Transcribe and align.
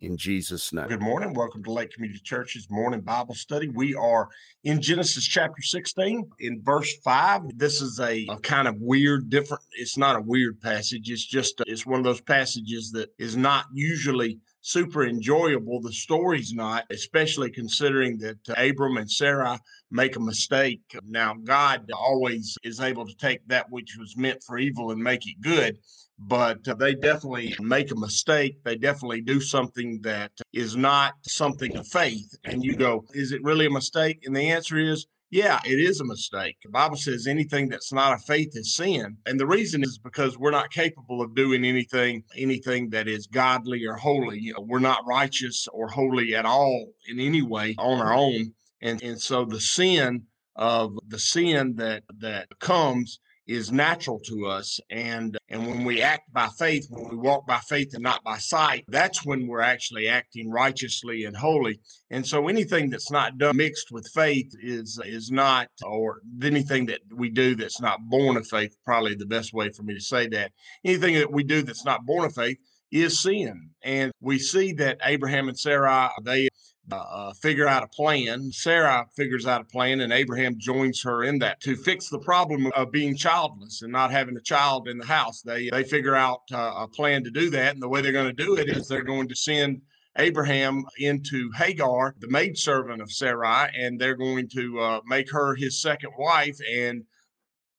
in 0.00 0.16
Jesus' 0.16 0.72
name. 0.72 0.88
Good 0.88 1.02
morning. 1.02 1.34
Welcome 1.34 1.62
to 1.64 1.72
Lake 1.72 1.92
Community 1.92 2.20
Church's 2.22 2.68
morning 2.70 3.00
Bible 3.00 3.34
study. 3.34 3.68
We 3.68 3.94
are 3.94 4.28
in 4.64 4.80
Genesis 4.80 5.24
chapter 5.24 5.62
16, 5.62 6.28
in 6.40 6.62
verse 6.62 6.94
5. 7.04 7.56
This 7.56 7.80
is 7.80 8.00
a, 8.00 8.26
a, 8.28 8.36
kind 8.38 8.68
of 8.68 8.76
weird, 8.78 9.30
different, 9.30 9.62
it's 9.72 9.96
not 9.96 10.16
a 10.16 10.20
weird 10.20 10.60
passage. 10.60 11.10
It's 11.10 11.24
just, 11.24 11.60
it's 11.66 11.86
one 11.86 11.98
of 11.98 12.04
those 12.04 12.20
passages 12.20 12.90
that 12.92 13.10
is 13.18 13.36
not 13.36 13.66
usually 13.72 14.38
super 14.60 15.04
enjoyable. 15.04 15.80
The 15.80 15.92
story's 15.92 16.52
not, 16.52 16.84
especially 16.90 17.50
considering 17.50 18.18
that 18.18 18.38
Abram 18.56 18.96
and 18.96 19.10
Sarah 19.10 19.58
make 19.90 20.16
a 20.16 20.20
mistake. 20.20 20.82
Now, 21.06 21.34
God 21.34 21.90
always 21.94 22.56
is 22.62 22.80
able 22.80 23.06
to 23.06 23.16
take 23.16 23.46
that 23.48 23.70
which 23.70 23.96
was 23.98 24.16
meant 24.16 24.42
for 24.42 24.58
evil 24.58 24.90
and 24.90 25.02
make 25.02 25.26
it 25.26 25.40
good 25.40 25.78
but 26.18 26.66
uh, 26.66 26.74
they 26.74 26.94
definitely 26.94 27.54
make 27.60 27.92
a 27.92 27.96
mistake. 27.96 28.62
They 28.64 28.76
definitely 28.76 29.20
do 29.20 29.40
something 29.40 30.00
that 30.02 30.32
is 30.52 30.76
not 30.76 31.14
something 31.22 31.76
of 31.76 31.86
faith. 31.86 32.34
And 32.44 32.64
you 32.64 32.74
go, 32.74 33.04
is 33.14 33.32
it 33.32 33.42
really 33.42 33.66
a 33.66 33.70
mistake? 33.70 34.22
And 34.24 34.34
the 34.34 34.50
answer 34.50 34.78
is, 34.78 35.06
yeah, 35.30 35.60
it 35.64 35.78
is 35.78 36.00
a 36.00 36.04
mistake. 36.04 36.56
The 36.62 36.70
Bible 36.70 36.96
says 36.96 37.26
anything 37.26 37.68
that's 37.68 37.92
not 37.92 38.14
a 38.14 38.18
faith 38.18 38.50
is 38.54 38.74
sin. 38.74 39.18
And 39.26 39.38
the 39.38 39.46
reason 39.46 39.82
is 39.82 39.98
because 39.98 40.38
we're 40.38 40.50
not 40.50 40.70
capable 40.70 41.20
of 41.20 41.34
doing 41.34 41.64
anything, 41.64 42.24
anything 42.36 42.88
that 42.90 43.08
is 43.08 43.26
godly 43.26 43.84
or 43.86 43.94
holy. 43.94 44.38
You 44.38 44.54
know, 44.54 44.60
we're 44.60 44.78
not 44.78 45.06
righteous 45.06 45.68
or 45.72 45.88
holy 45.88 46.34
at 46.34 46.46
all 46.46 46.92
in 47.08 47.20
any 47.20 47.42
way 47.42 47.74
on 47.78 48.00
our 48.00 48.14
own. 48.14 48.54
And, 48.80 49.02
and 49.02 49.20
so 49.20 49.44
the 49.44 49.60
sin 49.60 50.22
of 50.56 50.96
the 51.06 51.18
sin 51.18 51.74
that, 51.76 52.04
that 52.20 52.48
comes 52.58 53.20
is 53.48 53.72
natural 53.72 54.20
to 54.20 54.46
us. 54.46 54.78
And 54.90 55.36
and 55.48 55.66
when 55.66 55.84
we 55.84 56.02
act 56.02 56.32
by 56.32 56.48
faith 56.58 56.86
when 56.90 57.08
we 57.08 57.16
walk 57.16 57.46
by 57.46 57.58
faith 57.68 57.94
and 57.94 58.02
not 58.02 58.22
by 58.22 58.36
sight 58.36 58.84
that's 58.88 59.24
when 59.24 59.46
we're 59.46 59.62
actually 59.62 60.06
acting 60.08 60.50
righteously 60.50 61.24
and 61.24 61.36
holy. 61.36 61.80
And 62.10 62.26
so 62.26 62.48
anything 62.48 62.90
that's 62.90 63.10
not 63.10 63.38
done 63.38 63.56
mixed 63.56 63.90
with 63.90 64.08
faith 64.14 64.52
is 64.62 65.00
is 65.04 65.30
not 65.30 65.68
or 65.84 66.20
anything 66.42 66.86
that 66.86 67.00
we 67.14 67.30
do 67.30 67.54
that's 67.54 67.80
not 67.80 68.00
born 68.08 68.36
of 68.36 68.46
faith 68.46 68.76
probably 68.84 69.14
the 69.14 69.26
best 69.26 69.52
way 69.54 69.70
for 69.70 69.82
me 69.82 69.94
to 69.94 70.00
say 70.00 70.28
that. 70.28 70.52
Anything 70.84 71.14
that 71.14 71.32
we 71.32 71.42
do 71.42 71.62
that's 71.62 71.84
not 71.84 72.04
born 72.04 72.26
of 72.26 72.34
faith 72.34 72.58
is 72.90 73.20
sin. 73.22 73.70
And 73.82 74.12
we 74.20 74.38
see 74.38 74.72
that 74.74 74.98
Abraham 75.04 75.48
and 75.48 75.58
Sarah 75.58 76.10
they 76.22 76.48
uh, 76.90 77.32
figure 77.34 77.66
out 77.66 77.82
a 77.82 77.88
plan. 77.88 78.50
Sarah 78.52 79.06
figures 79.14 79.46
out 79.46 79.60
a 79.60 79.64
plan, 79.64 80.00
and 80.00 80.12
Abraham 80.12 80.58
joins 80.58 81.02
her 81.02 81.24
in 81.24 81.38
that 81.40 81.60
to 81.62 81.76
fix 81.76 82.08
the 82.08 82.18
problem 82.18 82.70
of 82.74 82.90
being 82.90 83.16
childless 83.16 83.82
and 83.82 83.92
not 83.92 84.10
having 84.10 84.36
a 84.36 84.40
child 84.40 84.88
in 84.88 84.98
the 84.98 85.06
house. 85.06 85.42
They 85.42 85.68
they 85.70 85.84
figure 85.84 86.14
out 86.14 86.42
uh, 86.52 86.74
a 86.76 86.88
plan 86.88 87.24
to 87.24 87.30
do 87.30 87.50
that, 87.50 87.74
and 87.74 87.82
the 87.82 87.88
way 87.88 88.00
they're 88.00 88.12
going 88.12 88.34
to 88.34 88.44
do 88.44 88.56
it 88.56 88.68
is 88.68 88.88
they're 88.88 89.02
going 89.02 89.28
to 89.28 89.36
send 89.36 89.82
Abraham 90.18 90.84
into 90.98 91.50
Hagar, 91.52 92.14
the 92.18 92.28
maidservant 92.28 93.00
of 93.00 93.12
Sarai, 93.12 93.70
and 93.78 94.00
they're 94.00 94.16
going 94.16 94.48
to 94.48 94.80
uh, 94.80 95.00
make 95.06 95.30
her 95.30 95.54
his 95.54 95.80
second 95.80 96.10
wife 96.18 96.58
and 96.68 97.04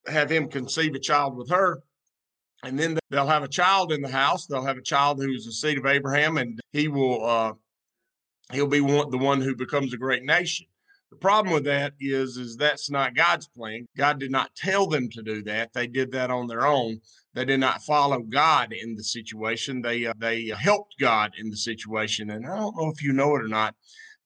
have 0.07 0.31
him 0.31 0.47
conceive 0.47 0.95
a 0.95 0.99
child 0.99 1.35
with 1.35 1.49
her. 1.49 1.83
And 2.63 2.77
then 2.77 2.97
they'll 3.09 3.27
have 3.27 3.43
a 3.43 3.47
child 3.47 3.91
in 3.91 4.01
the 4.01 4.09
house. 4.09 4.45
They'll 4.45 4.65
have 4.65 4.77
a 4.77 4.81
child 4.81 5.21
who's 5.21 5.45
the 5.45 5.51
seed 5.51 5.77
of 5.77 5.85
Abraham, 5.85 6.37
and 6.37 6.59
he 6.71 6.87
will 6.87 7.25
uh, 7.25 7.53
he'll 8.51 8.67
be 8.67 8.81
one, 8.81 9.09
the 9.09 9.17
one 9.17 9.41
who 9.41 9.55
becomes 9.55 9.93
a 9.93 9.97
great 9.97 10.23
nation. 10.23 10.65
The 11.11 11.17
problem 11.17 11.53
with 11.53 11.63
that 11.63 11.93
is, 11.99 12.37
is 12.37 12.55
that's 12.55 12.89
not 12.89 13.15
God's 13.15 13.47
plan. 13.47 13.87
God 13.97 14.19
did 14.19 14.31
not 14.31 14.55
tell 14.55 14.85
them 14.85 15.09
to 15.09 15.23
do 15.23 15.41
that. 15.43 15.73
They 15.73 15.87
did 15.87 16.11
that 16.11 16.29
on 16.29 16.47
their 16.47 16.67
own. 16.67 17.01
They 17.33 17.45
did 17.45 17.59
not 17.59 17.83
follow 17.83 18.19
God 18.19 18.73
in 18.73 18.95
the 18.95 19.03
situation. 19.03 19.81
They 19.81 20.05
uh, 20.05 20.13
they 20.17 20.47
helped 20.47 20.95
God 20.99 21.31
in 21.37 21.49
the 21.49 21.57
situation. 21.57 22.29
And 22.29 22.45
I 22.45 22.57
don't 22.57 22.75
know 22.77 22.89
if 22.89 23.03
you 23.03 23.13
know 23.13 23.35
it 23.35 23.43
or 23.43 23.47
not, 23.47 23.75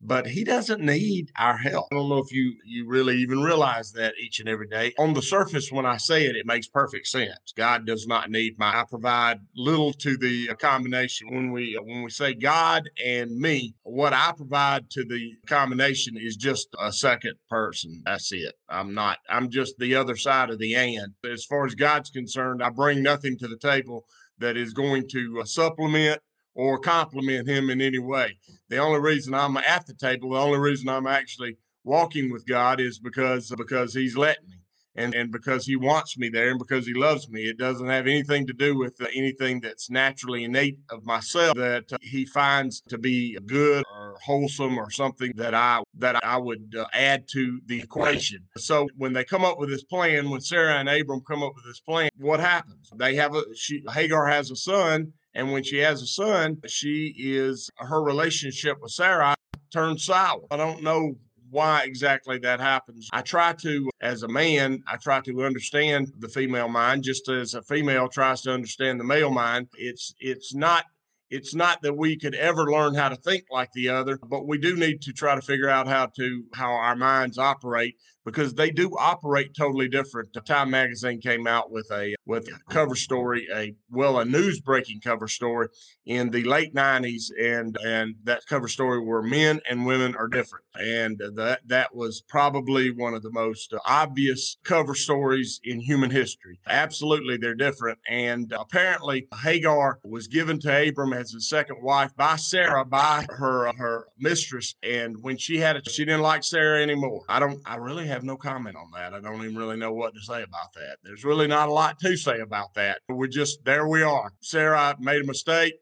but 0.06 0.28
he 0.28 0.44
doesn't 0.44 0.81
need 0.81 1.31
our 1.38 1.58
help. 1.58 1.88
I 1.91 1.96
don't 1.96 2.09
know 2.09 2.18
if 2.18 2.31
you 2.31 2.56
you 2.66 2.88
really 2.88 3.18
even 3.18 3.41
realize 3.41 3.91
that 3.94 4.14
each 4.19 4.40
and 4.40 4.50
every 4.50 4.68
day. 4.68 4.94
On 5.00 5.14
the 5.14 5.22
surface, 5.22 5.72
when 5.72 5.86
I 5.86 5.97
say 5.97 6.25
it, 6.25 6.36
it 6.36 6.46
makes 6.46 6.68
perfect 6.68 7.08
sense. 7.08 7.53
God 7.56 7.86
does 7.86 8.06
not 8.06 8.30
need 8.30 8.59
my. 8.59 8.81
I 8.81 8.84
provide 8.90 9.40
little 9.56 9.94
to 9.94 10.18
the 10.18 10.47
combination. 10.59 11.34
When 11.34 11.52
we 11.52 11.80
when 11.81 12.03
we 12.03 12.09
say 12.09 12.34
God 12.34 12.90
and 13.03 13.38
me, 13.38 13.75
what 13.84 14.14
I 14.14 14.34
provide 14.36 14.90
to 14.91 15.06
the 15.06 15.34
combination 15.47 16.18
is 16.18 16.35
just 16.35 16.68
a 16.80 16.91
second 16.91 17.35
person. 17.50 18.02
That's 18.06 18.31
it. 18.31 18.53
I'm 18.70 18.94
not. 18.94 19.20
I'm 19.30 19.50
just 19.50 19.78
the 19.78 19.96
other 19.96 20.16
side 20.16 20.50
of 20.50 20.59
the 20.59 20.75
and. 20.75 21.14
As 21.31 21.46
far 21.46 21.66
as 21.66 21.75
God's 21.75 22.09
concerned, 22.09 22.62
I 22.62 22.70
bring 22.70 23.02
nothing 23.02 23.38
to 23.38 23.47
the 23.47 23.58
table 23.58 24.06
that 24.40 24.58
is 24.58 24.74
going 24.74 25.08
to 25.09 25.40
uh, 25.41 25.46
supplement 25.46 26.20
or 26.56 26.80
compliment 26.80 27.47
him 27.47 27.69
in 27.69 27.81
any 27.81 28.00
way. 28.00 28.38
The 28.69 28.78
only 28.78 29.00
reason 29.00 29.34
I'm 29.34 29.58
at 29.58 29.86
the 29.86 29.94
table, 29.94 30.31
the 30.31 30.40
only 30.40 30.59
reason 30.59 30.90
I'm 30.90 31.08
actually 31.08 31.58
walking 31.84 32.31
with 32.31 32.46
God 32.47 32.80
is 32.80 33.00
because 33.00 33.52
because 33.58 33.94
he's 33.94 34.16
letting 34.16 34.47
me 34.47 34.58
and, 34.96 35.16
and 35.16 35.31
because 35.31 35.66
he 35.66 35.75
wants 35.75 36.18
me 36.18 36.30
there 36.30 36.50
and 36.50 36.59
because 36.59 36.86
he 36.86 36.94
loves 36.94 37.30
me. 37.30 37.41
It 37.41 37.58
doesn't 37.58 37.88
have 37.88 38.08
anything 38.08 38.46
to 38.47 38.53
do 38.53 38.78
with 38.78 39.02
uh, 39.02 39.08
anything 39.14 39.59
that's 39.59 39.90
naturally 39.90 40.44
innate 40.44 40.78
of 40.90 41.06
myself 41.06 41.56
that 41.58 41.91
uh, 41.91 41.97
he 42.02 42.25
finds 42.25 42.81
to 42.90 42.97
be 42.97 43.38
good 43.46 43.84
or 43.94 44.16
wholesome 44.24 44.78
or 44.78 44.91
something 44.91 45.31
that 45.35 45.53
I 45.53 45.81
that 45.97 46.24
I 46.24 46.38
would 46.38 46.75
uh, 46.78 46.85
add 46.94 47.28
to 47.30 47.59
the 47.66 47.81
equation. 47.81 48.40
So 48.58 48.88
when 48.96 49.14
they 49.14 49.24
come 49.24 49.44
up 49.44 49.59
with 49.59 49.70
this 49.70 49.84
plan, 49.84 50.30
when 50.30 50.41
Sarah 50.41 50.75
and 50.75 50.90
Abram 50.90 51.22
come 51.22 51.44
up 51.44 51.53
with 51.56 51.66
this 51.66 51.80
plan, 51.80 52.09
what 52.18 52.40
happens? 52.40 52.91
They 52.96 53.16
have 53.16 53.35
a 53.35 53.44
she 53.56 53.84
Hagar 53.91 54.28
has 54.28 54.52
a 54.52 54.56
son 54.56 55.14
and 55.36 55.52
when 55.52 55.64
she 55.64 55.80
has 55.80 56.02
a 56.02 56.08
son, 56.08 56.58
she 56.68 57.14
is 57.18 57.70
her 57.78 58.02
relationship 58.02 58.82
with 58.82 58.92
Sarah 58.92 59.36
turns 59.72 60.04
sour. 60.04 60.42
I 60.52 60.58
don't 60.58 60.84
know 60.84 61.16
why 61.50 61.84
exactly 61.84 62.40
that 62.40 62.60
happens. 62.60 63.10
I 63.14 63.22
try 63.22 63.54
to, 63.54 63.90
as 64.02 64.24
a 64.24 64.28
man, 64.28 64.84
I 64.88 64.98
try 64.98 65.22
to 65.22 65.44
understand 65.44 66.12
the 66.20 66.28
female 66.28 66.68
mind 66.68 67.04
just 67.04 67.30
as 67.30 67.54
a 67.54 67.62
female 67.62 68.08
tries 68.08 68.42
to 68.42 68.52
understand 68.52 69.00
the 69.00 69.04
male 69.04 69.32
mind. 69.32 69.68
It's 69.78 70.14
it's 70.20 70.54
not 70.54 70.86
it's 71.30 71.56
not 71.56 71.82
that 71.82 71.98
we 71.98 72.18
could 72.18 72.36
ever 72.36 72.72
learn 72.72 72.94
how 72.94 73.10
to 73.10 73.16
think 73.16 73.46
like 73.50 73.72
the 73.74 73.90
other, 73.90 74.20
but 74.30 74.48
we 74.48 74.58
do 74.58 74.76
need 74.76 75.02
to 75.04 75.14
try 75.14 75.36
to 75.36 75.42
figure 75.42 75.70
out 75.70 75.88
how 75.88 76.08
to 76.18 76.44
how 76.54 76.72
our 76.72 76.96
minds 76.96 77.38
operate 77.38 77.96
because 78.25 78.53
they 78.53 78.72
do 78.72 78.91
operate 78.97 79.56
totally 79.56 79.88
different. 79.88 80.34
The 80.34 80.41
Time 80.41 80.69
magazine 80.69 81.19
came 81.19 81.47
out 81.47 81.72
with 81.72 81.89
a 81.91 82.16
with 82.25 82.47
a 82.47 82.59
cover 82.69 82.95
story, 82.95 83.47
a 83.53 83.75
well, 83.89 84.19
a 84.19 84.25
news 84.25 84.59
breaking 84.59 85.01
cover 85.01 85.28
story 85.28 85.67
in 86.05 86.29
the 86.29 86.43
late 86.43 86.73
'90s, 86.73 87.31
and 87.40 87.78
and 87.84 88.16
that 88.23 88.46
cover 88.47 88.67
story 88.67 88.99
where 89.03 89.22
men 89.22 89.59
and 89.70 89.85
women 89.85 90.16
are 90.16 90.28
different, 90.28 90.66
and 90.75 91.17
that 91.35 91.59
that 91.66 91.96
was 91.96 92.23
probably 92.28 92.91
one 92.91 93.14
of 93.14 93.23
the 93.23 93.31
most 93.31 93.73
obvious 93.85 94.58
cover 94.64 94.96
stories 94.96 95.59
in 95.64 95.79
human 95.79 96.09
history. 96.09 96.59
Absolutely, 96.67 97.37
they're 97.37 97.55
different, 97.55 97.99
and 98.08 98.53
apparently 98.58 99.28
Hagar 99.41 99.99
was 100.03 100.28
given 100.28 100.59
to 100.59 100.90
Abram 100.90 101.14
as 101.14 101.31
his 101.31 101.49
second 101.49 101.78
wife 101.81 102.16
by 102.16 102.35
Sarah, 102.35 102.85
by 102.85 103.26
her 103.29 103.72
her 103.73 104.08
mistress, 104.17 104.76
and 104.84 105.22
when 105.22 105.37
she 105.37 105.58
had 105.58 105.76
it, 105.76 105.90
she 105.90 106.05
didn't 106.05 106.22
like 106.22 106.43
Sarah 106.43 106.81
anymore. 106.81 107.23
I 107.28 107.40
don't, 107.40 107.61
I 107.66 107.76
really 107.78 108.08
have 108.14 108.24
no 108.24 108.38
comment 108.38 108.78
on 108.78 108.90
that. 108.96 109.14
I 109.14 109.20
don't 109.20 109.44
even 109.44 109.58
really 109.58 109.78
know 109.78 109.94
what 109.94 110.14
to 110.14 110.22
say 110.22 110.42
about 110.50 110.72
that. 110.76 110.98
There's 111.04 111.26
really 111.26 111.48
not 111.48 111.70
a 111.70 111.74
lot 111.74 112.00
to 112.00 112.16
say 112.16 112.40
about 112.40 112.74
that. 112.76 113.02
We 113.10 113.28
just, 113.28 113.66
there 113.66 113.88
we 113.88 114.02
are. 114.04 114.32
Sarah 114.42 114.96
made 115.00 115.22
a 115.22 115.26
mistake. 115.26 115.74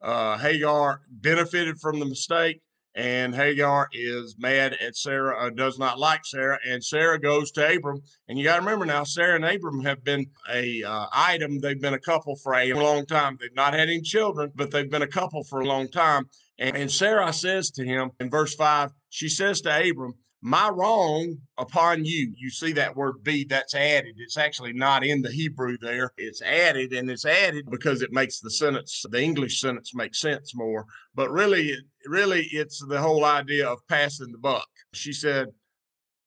Uh, 0.00 0.38
Hagar 0.38 1.02
benefited 1.10 1.78
from 1.78 1.98
the 2.00 2.06
mistake. 2.06 2.62
and 2.94 3.34
Hagar 3.34 3.88
is 3.92 4.36
mad 4.38 4.76
at 4.80 4.96
Sarah, 4.96 5.46
uh, 5.46 5.50
does 5.50 5.78
not 5.78 5.98
like 5.98 6.24
Sarah, 6.24 6.58
and 6.66 6.82
Sarah 6.82 7.20
goes 7.20 7.52
to 7.52 7.76
Abram. 7.76 8.02
And 8.28 8.36
you 8.36 8.44
got 8.44 8.56
to 8.56 8.62
remember 8.62 8.84
now, 8.84 9.04
Sarah 9.04 9.36
and 9.36 9.44
Abram 9.44 9.80
have 9.84 10.02
been 10.02 10.26
a 10.50 10.82
uh, 10.82 11.06
item. 11.12 11.60
They've 11.60 11.80
been 11.80 11.94
a 11.94 12.00
couple 12.00 12.34
for 12.36 12.54
a 12.54 12.72
long 12.72 13.06
time. 13.06 13.38
They've 13.40 13.54
not 13.54 13.74
had 13.74 13.88
any 13.88 14.00
children, 14.00 14.50
but 14.56 14.70
they've 14.70 14.90
been 14.90 15.02
a 15.02 15.06
couple 15.06 15.44
for 15.44 15.60
a 15.60 15.66
long 15.66 15.88
time. 15.88 16.28
And, 16.58 16.76
and 16.76 16.90
Sarah 16.90 17.32
says 17.32 17.70
to 17.72 17.84
him 17.84 18.10
in 18.18 18.28
verse 18.28 18.54
five, 18.54 18.90
she 19.08 19.28
says 19.28 19.60
to 19.62 19.90
Abram, 19.90 20.14
my 20.42 20.68
wrong 20.70 21.36
upon 21.58 22.04
you. 22.04 22.32
You 22.36 22.50
see 22.50 22.72
that 22.72 22.96
word 22.96 23.22
be 23.22 23.44
that's 23.44 23.74
added. 23.74 24.14
It's 24.18 24.38
actually 24.38 24.72
not 24.72 25.04
in 25.04 25.22
the 25.22 25.30
Hebrew 25.30 25.76
there. 25.80 26.12
It's 26.16 26.40
added 26.42 26.92
and 26.92 27.10
it's 27.10 27.26
added 27.26 27.66
because 27.70 28.02
it 28.02 28.12
makes 28.12 28.40
the 28.40 28.50
sentence, 28.50 29.04
the 29.10 29.22
English 29.22 29.60
sentence 29.60 29.94
make 29.94 30.14
sense 30.14 30.54
more. 30.54 30.86
But 31.14 31.30
really, 31.30 31.76
really 32.06 32.46
it's 32.52 32.84
the 32.86 33.00
whole 33.00 33.24
idea 33.24 33.68
of 33.68 33.86
passing 33.88 34.32
the 34.32 34.38
buck. 34.38 34.68
She 34.94 35.12
said, 35.12 35.48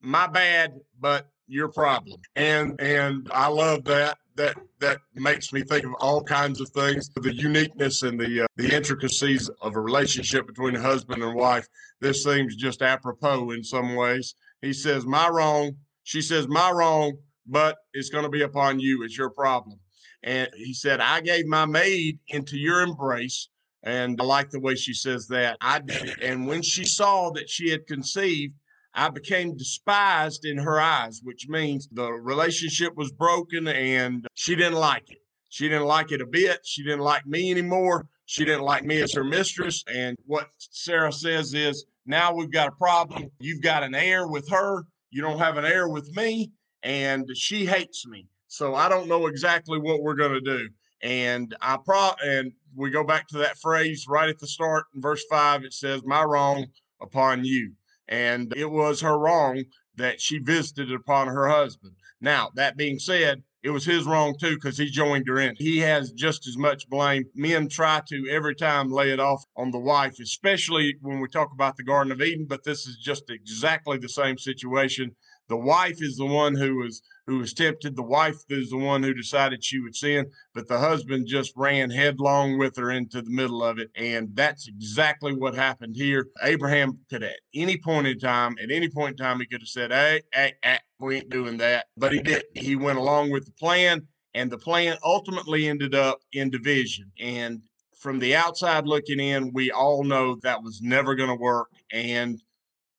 my 0.01 0.27
bad, 0.27 0.73
but 0.99 1.27
your 1.47 1.69
problem. 1.69 2.19
And 2.35 2.79
and 2.79 3.27
I 3.33 3.47
love 3.47 3.85
that. 3.85 4.17
That 4.35 4.55
that 4.79 4.99
makes 5.13 5.53
me 5.53 5.61
think 5.61 5.85
of 5.85 5.93
all 5.99 6.23
kinds 6.23 6.59
of 6.59 6.69
things, 6.69 7.09
the 7.15 7.33
uniqueness 7.33 8.01
and 8.01 8.19
the 8.19 8.41
uh, 8.41 8.47
the 8.55 8.75
intricacies 8.75 9.49
of 9.61 9.75
a 9.75 9.79
relationship 9.79 10.47
between 10.47 10.75
a 10.75 10.81
husband 10.81 11.21
and 11.21 11.35
wife. 11.35 11.67
This 12.01 12.23
seems 12.23 12.55
just 12.55 12.81
apropos 12.81 13.51
in 13.51 13.63
some 13.63 13.95
ways. 13.95 14.35
He 14.61 14.73
says, 14.73 15.05
"My 15.05 15.29
wrong." 15.29 15.73
She 16.03 16.21
says, 16.21 16.47
"My 16.47 16.71
wrong," 16.71 17.13
but 17.45 17.77
it's 17.93 18.09
going 18.09 18.23
to 18.23 18.29
be 18.29 18.41
upon 18.41 18.79
you. 18.79 19.03
It's 19.03 19.17
your 19.17 19.29
problem. 19.29 19.79
And 20.23 20.49
he 20.55 20.73
said, 20.73 20.99
"I 20.99 21.21
gave 21.21 21.45
my 21.45 21.65
maid 21.65 22.19
into 22.27 22.57
your 22.57 22.81
embrace." 22.81 23.49
And 23.83 24.19
I 24.19 24.23
like 24.23 24.49
the 24.49 24.61
way 24.61 24.75
she 24.75 24.93
says 24.93 25.27
that. 25.27 25.57
I 25.59 25.79
did 25.79 26.03
it. 26.09 26.19
And 26.21 26.47
when 26.47 26.61
she 26.61 26.85
saw 26.85 27.31
that 27.31 27.49
she 27.49 27.69
had 27.69 27.85
conceived, 27.85 28.53
I 28.93 29.09
became 29.09 29.57
despised 29.57 30.45
in 30.45 30.57
her 30.57 30.79
eyes, 30.79 31.21
which 31.23 31.47
means 31.49 31.87
the 31.91 32.11
relationship 32.11 32.95
was 32.95 33.11
broken 33.11 33.67
and 33.67 34.27
she 34.35 34.55
didn't 34.55 34.79
like 34.79 35.09
it. 35.09 35.17
She 35.49 35.67
didn't 35.67 35.85
like 35.85 36.11
it 36.11 36.21
a 36.21 36.25
bit. 36.25 36.61
She 36.63 36.83
didn't 36.83 37.01
like 37.01 37.25
me 37.25 37.51
anymore. 37.51 38.07
She 38.25 38.45
didn't 38.45 38.63
like 38.63 38.83
me 38.83 39.01
as 39.01 39.13
her 39.13 39.23
mistress. 39.23 39.83
And 39.93 40.17
what 40.25 40.49
Sarah 40.57 41.11
says 41.11 41.53
is, 41.53 41.85
now 42.05 42.33
we've 42.33 42.51
got 42.51 42.67
a 42.67 42.71
problem. 42.71 43.29
You've 43.39 43.61
got 43.61 43.83
an 43.83 43.95
heir 43.95 44.27
with 44.27 44.49
her. 44.49 44.83
You 45.11 45.21
don't 45.21 45.39
have 45.39 45.57
an 45.57 45.65
heir 45.65 45.87
with 45.87 46.09
me. 46.15 46.51
And 46.81 47.25
she 47.35 47.65
hates 47.65 48.05
me. 48.07 48.27
So 48.47 48.75
I 48.75 48.89
don't 48.89 49.07
know 49.07 49.27
exactly 49.27 49.79
what 49.79 50.01
we're 50.01 50.15
going 50.15 50.33
to 50.33 50.41
do. 50.41 50.69
And 51.01 51.55
I 51.61 51.77
pro 51.77 52.11
and 52.23 52.51
we 52.75 52.89
go 52.89 53.03
back 53.03 53.27
to 53.29 53.37
that 53.39 53.57
phrase 53.59 54.05
right 54.07 54.29
at 54.29 54.39
the 54.39 54.47
start 54.47 54.85
in 54.95 55.01
verse 55.01 55.23
five. 55.29 55.63
It 55.63 55.73
says, 55.73 56.01
My 56.05 56.23
wrong 56.23 56.65
upon 57.01 57.45
you. 57.45 57.73
And 58.07 58.53
it 58.55 58.69
was 58.69 59.01
her 59.01 59.17
wrong 59.17 59.63
that 59.95 60.19
she 60.21 60.39
visited 60.39 60.91
upon 60.91 61.27
her 61.27 61.47
husband. 61.47 61.95
Now, 62.19 62.51
that 62.55 62.77
being 62.77 62.99
said, 62.99 63.43
it 63.63 63.69
was 63.69 63.85
his 63.85 64.05
wrong 64.05 64.35
too 64.37 64.55
because 64.55 64.77
he 64.77 64.89
joined 64.89 65.27
her 65.27 65.39
in. 65.39 65.55
He 65.57 65.79
has 65.79 66.11
just 66.11 66.47
as 66.47 66.57
much 66.57 66.89
blame. 66.89 67.23
Men 67.33 67.69
try 67.69 68.01
to 68.09 68.27
every 68.29 68.55
time 68.55 68.91
lay 68.91 69.11
it 69.11 69.19
off 69.19 69.43
on 69.55 69.71
the 69.71 69.79
wife, 69.79 70.19
especially 70.21 70.95
when 71.01 71.21
we 71.21 71.27
talk 71.29 71.51
about 71.53 71.77
the 71.77 71.83
Garden 71.83 72.11
of 72.11 72.21
Eden, 72.21 72.45
but 72.47 72.63
this 72.65 72.85
is 72.85 72.97
just 72.97 73.29
exactly 73.29 73.97
the 73.97 74.09
same 74.09 74.37
situation. 74.37 75.15
The 75.49 75.57
wife 75.57 76.01
is 76.01 76.17
the 76.17 76.25
one 76.25 76.55
who 76.55 76.77
was 76.77 77.01
who 77.25 77.39
was 77.39 77.53
tempted. 77.53 77.95
The 77.95 78.03
wife 78.03 78.37
is 78.49 78.69
the 78.69 78.77
one 78.77 79.01
who 79.01 79.13
decided 79.13 79.63
she 79.63 79.79
would 79.79 79.95
sin, 79.95 80.25
but 80.53 80.67
the 80.67 80.77
husband 80.77 81.27
just 81.27 81.53
ran 81.55 81.89
headlong 81.89 82.57
with 82.57 82.75
her 82.75 82.91
into 82.91 83.21
the 83.21 83.29
middle 83.29 83.63
of 83.63 83.79
it. 83.79 83.89
And 83.95 84.29
that's 84.35 84.67
exactly 84.67 85.33
what 85.33 85.55
happened 85.55 85.95
here. 85.95 86.27
Abraham 86.41 86.99
could, 87.09 87.23
at 87.23 87.39
any 87.53 87.77
point 87.77 88.07
in 88.07 88.19
time, 88.19 88.55
at 88.61 88.71
any 88.71 88.89
point 88.89 89.19
in 89.19 89.25
time, 89.25 89.39
he 89.39 89.45
could 89.45 89.61
have 89.61 89.69
said, 89.69 89.91
Hey, 89.91 90.21
hey, 90.33 90.53
hey 90.63 90.79
we 90.99 91.17
ain't 91.17 91.29
doing 91.29 91.57
that. 91.57 91.85
But 91.97 92.13
he 92.13 92.21
didn't. 92.21 92.57
He 92.57 92.75
went 92.75 92.97
along 92.97 93.31
with 93.31 93.45
the 93.45 93.51
plan, 93.53 94.05
and 94.33 94.51
the 94.51 94.57
plan 94.57 94.97
ultimately 95.03 95.67
ended 95.67 95.95
up 95.95 96.19
in 96.33 96.49
division. 96.49 97.11
And 97.19 97.61
from 97.97 98.19
the 98.19 98.35
outside 98.35 98.85
looking 98.85 99.19
in, 99.19 99.51
we 99.53 99.71
all 99.71 100.03
know 100.03 100.35
that 100.43 100.61
was 100.61 100.81
never 100.81 101.15
going 101.15 101.29
to 101.29 101.35
work. 101.35 101.69
And 101.91 102.41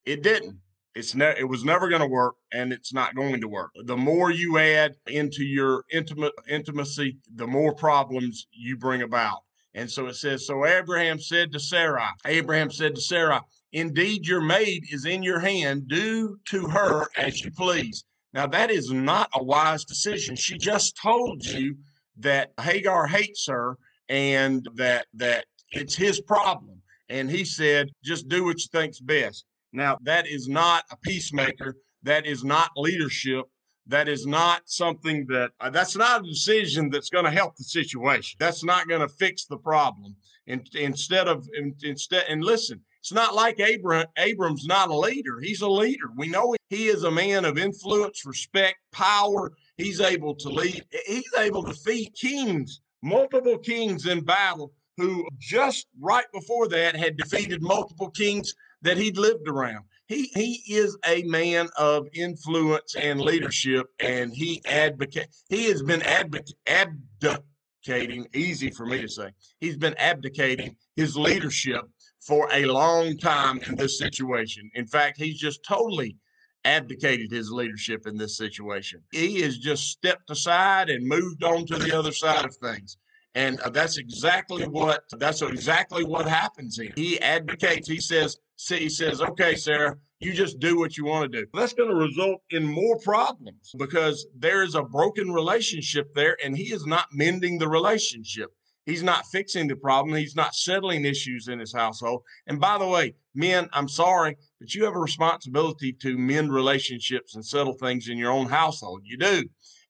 it 0.04 0.22
didn't. 0.22 0.58
It's 0.94 1.14
ne- 1.14 1.38
it 1.38 1.48
was 1.48 1.64
never 1.64 1.88
going 1.88 2.00
to 2.02 2.06
work, 2.06 2.36
and 2.52 2.72
it's 2.72 2.92
not 2.92 3.16
going 3.16 3.40
to 3.40 3.48
work. 3.48 3.72
The 3.84 3.96
more 3.96 4.30
you 4.30 4.58
add 4.58 4.94
into 5.06 5.42
your 5.42 5.84
intimate 5.90 6.32
intimacy, 6.48 7.18
the 7.34 7.46
more 7.46 7.74
problems 7.74 8.46
you 8.52 8.76
bring 8.76 9.02
about. 9.02 9.40
And 9.74 9.90
so 9.90 10.06
it 10.06 10.14
says, 10.14 10.46
so 10.46 10.64
Abraham 10.64 11.18
said 11.18 11.50
to 11.52 11.58
Sarah, 11.58 12.08
Abraham 12.26 12.70
said 12.70 12.94
to 12.94 13.00
Sarah, 13.00 13.42
Indeed, 13.72 14.24
your 14.24 14.40
maid 14.40 14.84
is 14.92 15.04
in 15.04 15.24
your 15.24 15.40
hand. 15.40 15.88
Do 15.88 16.38
to 16.50 16.68
her 16.68 17.08
as 17.16 17.44
you 17.44 17.50
please. 17.50 18.04
Now, 18.32 18.46
that 18.46 18.70
is 18.70 18.92
not 18.92 19.28
a 19.34 19.42
wise 19.42 19.84
decision. 19.84 20.36
She 20.36 20.58
just 20.58 20.96
told 21.00 21.44
you 21.44 21.76
that 22.18 22.52
Hagar 22.60 23.06
hates 23.08 23.46
her 23.48 23.76
and 24.08 24.68
that 24.74 25.06
that 25.14 25.46
it's 25.72 25.96
his 25.96 26.20
problem. 26.20 26.80
And 27.08 27.28
he 27.28 27.44
said, 27.44 27.90
just 28.04 28.28
do 28.28 28.44
what 28.44 28.58
you 28.58 28.68
think's 28.70 29.00
best. 29.00 29.44
Now, 29.74 29.98
that 30.02 30.28
is 30.28 30.48
not 30.48 30.84
a 30.92 30.96
peacemaker. 30.96 31.76
That 32.04 32.26
is 32.26 32.44
not 32.44 32.70
leadership. 32.76 33.46
That 33.88 34.08
is 34.08 34.24
not 34.24 34.62
something 34.66 35.26
that, 35.26 35.50
uh, 35.60 35.68
that's 35.68 35.96
not 35.96 36.22
a 36.22 36.28
decision 36.28 36.88
that's 36.88 37.10
going 37.10 37.24
to 37.24 37.30
help 37.30 37.56
the 37.56 37.64
situation. 37.64 38.36
That's 38.38 38.64
not 38.64 38.88
going 38.88 39.00
to 39.00 39.08
fix 39.08 39.46
the 39.46 39.58
problem. 39.58 40.14
And 40.46 40.66
instead 40.74 41.26
of, 41.26 41.46
instead, 41.82 42.24
and 42.28 42.42
listen, 42.44 42.80
it's 43.00 43.12
not 43.12 43.34
like 43.34 43.58
Abram, 43.58 44.06
Abram's 44.16 44.64
not 44.64 44.90
a 44.90 44.96
leader. 44.96 45.40
He's 45.40 45.60
a 45.60 45.68
leader. 45.68 46.06
We 46.16 46.28
know 46.28 46.54
he 46.70 46.86
is 46.86 47.02
a 47.02 47.10
man 47.10 47.44
of 47.44 47.58
influence, 47.58 48.24
respect, 48.24 48.76
power. 48.92 49.52
He's 49.76 50.00
able 50.00 50.34
to 50.36 50.48
lead. 50.48 50.84
He's 51.06 51.34
able 51.36 51.64
to 51.64 51.72
defeat 51.72 52.14
kings, 52.14 52.80
multiple 53.02 53.58
kings 53.58 54.06
in 54.06 54.24
battle 54.24 54.72
who 54.96 55.26
just 55.38 55.88
right 56.00 56.26
before 56.32 56.68
that 56.68 56.94
had 56.94 57.16
defeated 57.16 57.60
multiple 57.60 58.10
kings 58.10 58.54
that 58.84 58.96
he'd 58.96 59.18
lived 59.18 59.48
around. 59.48 59.84
He 60.06 60.30
he 60.34 60.62
is 60.74 60.96
a 61.06 61.22
man 61.24 61.68
of 61.78 62.06
influence 62.12 62.94
and 62.94 63.20
leadership, 63.20 63.86
and 63.98 64.32
he 64.32 64.62
advocate. 64.66 65.28
He 65.48 65.64
has 65.70 65.82
been 65.82 66.02
advocate 66.02 66.52
abdicating. 66.66 68.26
Easy 68.34 68.70
for 68.70 68.86
me 68.86 69.00
to 69.00 69.08
say. 69.08 69.30
He's 69.60 69.76
been 69.76 69.94
abdicating 69.98 70.76
his 70.96 71.16
leadership 71.16 71.82
for 72.20 72.48
a 72.52 72.64
long 72.66 73.16
time 73.18 73.60
in 73.66 73.76
this 73.76 73.98
situation. 73.98 74.70
In 74.74 74.86
fact, 74.86 75.18
he's 75.18 75.38
just 75.38 75.60
totally 75.66 76.16
abdicated 76.64 77.30
his 77.30 77.50
leadership 77.50 78.06
in 78.06 78.16
this 78.16 78.36
situation. 78.36 79.02
He 79.12 79.40
has 79.42 79.58
just 79.58 79.90
stepped 79.90 80.30
aside 80.30 80.90
and 80.90 81.06
moved 81.06 81.44
on 81.44 81.66
to 81.66 81.78
the 81.78 81.96
other 81.96 82.12
side 82.12 82.44
of 82.44 82.56
things. 82.56 82.96
And 83.34 83.60
uh, 83.60 83.70
that's 83.70 83.98
exactly 83.98 84.64
what 84.64 85.04
that's 85.18 85.42
exactly 85.42 86.04
what 86.04 86.26
happens 86.26 86.78
here. 86.78 86.92
He 86.94 87.20
advocates. 87.20 87.88
He 87.88 88.00
says, 88.00 88.38
he 88.56 88.88
says, 88.88 89.20
okay, 89.20 89.54
Sarah, 89.54 89.96
you 90.20 90.32
just 90.32 90.58
do 90.58 90.78
what 90.78 90.96
you 90.96 91.04
want 91.04 91.30
to 91.30 91.40
do. 91.40 91.46
That's 91.52 91.74
going 91.74 91.90
to 91.90 91.96
result 91.96 92.40
in 92.50 92.64
more 92.64 92.98
problems 92.98 93.72
because 93.76 94.26
there 94.36 94.62
is 94.62 94.74
a 94.74 94.82
broken 94.82 95.32
relationship 95.32 96.14
there 96.14 96.36
and 96.42 96.56
he 96.56 96.72
is 96.72 96.86
not 96.86 97.06
mending 97.12 97.58
the 97.58 97.68
relationship. 97.68 98.50
He's 98.86 99.02
not 99.02 99.26
fixing 99.26 99.66
the 99.66 99.76
problem. 99.76 100.16
He's 100.16 100.36
not 100.36 100.54
settling 100.54 101.04
issues 101.04 101.48
in 101.48 101.58
his 101.58 101.72
household. 101.72 102.22
And 102.46 102.60
by 102.60 102.78
the 102.78 102.86
way, 102.86 103.14
men, 103.34 103.68
I'm 103.72 103.88
sorry, 103.88 104.36
but 104.60 104.74
you 104.74 104.84
have 104.84 104.94
a 104.94 105.00
responsibility 105.00 105.92
to 106.02 106.18
mend 106.18 106.52
relationships 106.52 107.34
and 107.34 107.44
settle 107.44 107.72
things 107.72 108.08
in 108.08 108.18
your 108.18 108.30
own 108.30 108.46
household. 108.46 109.02
You 109.04 109.16
do. 109.16 109.44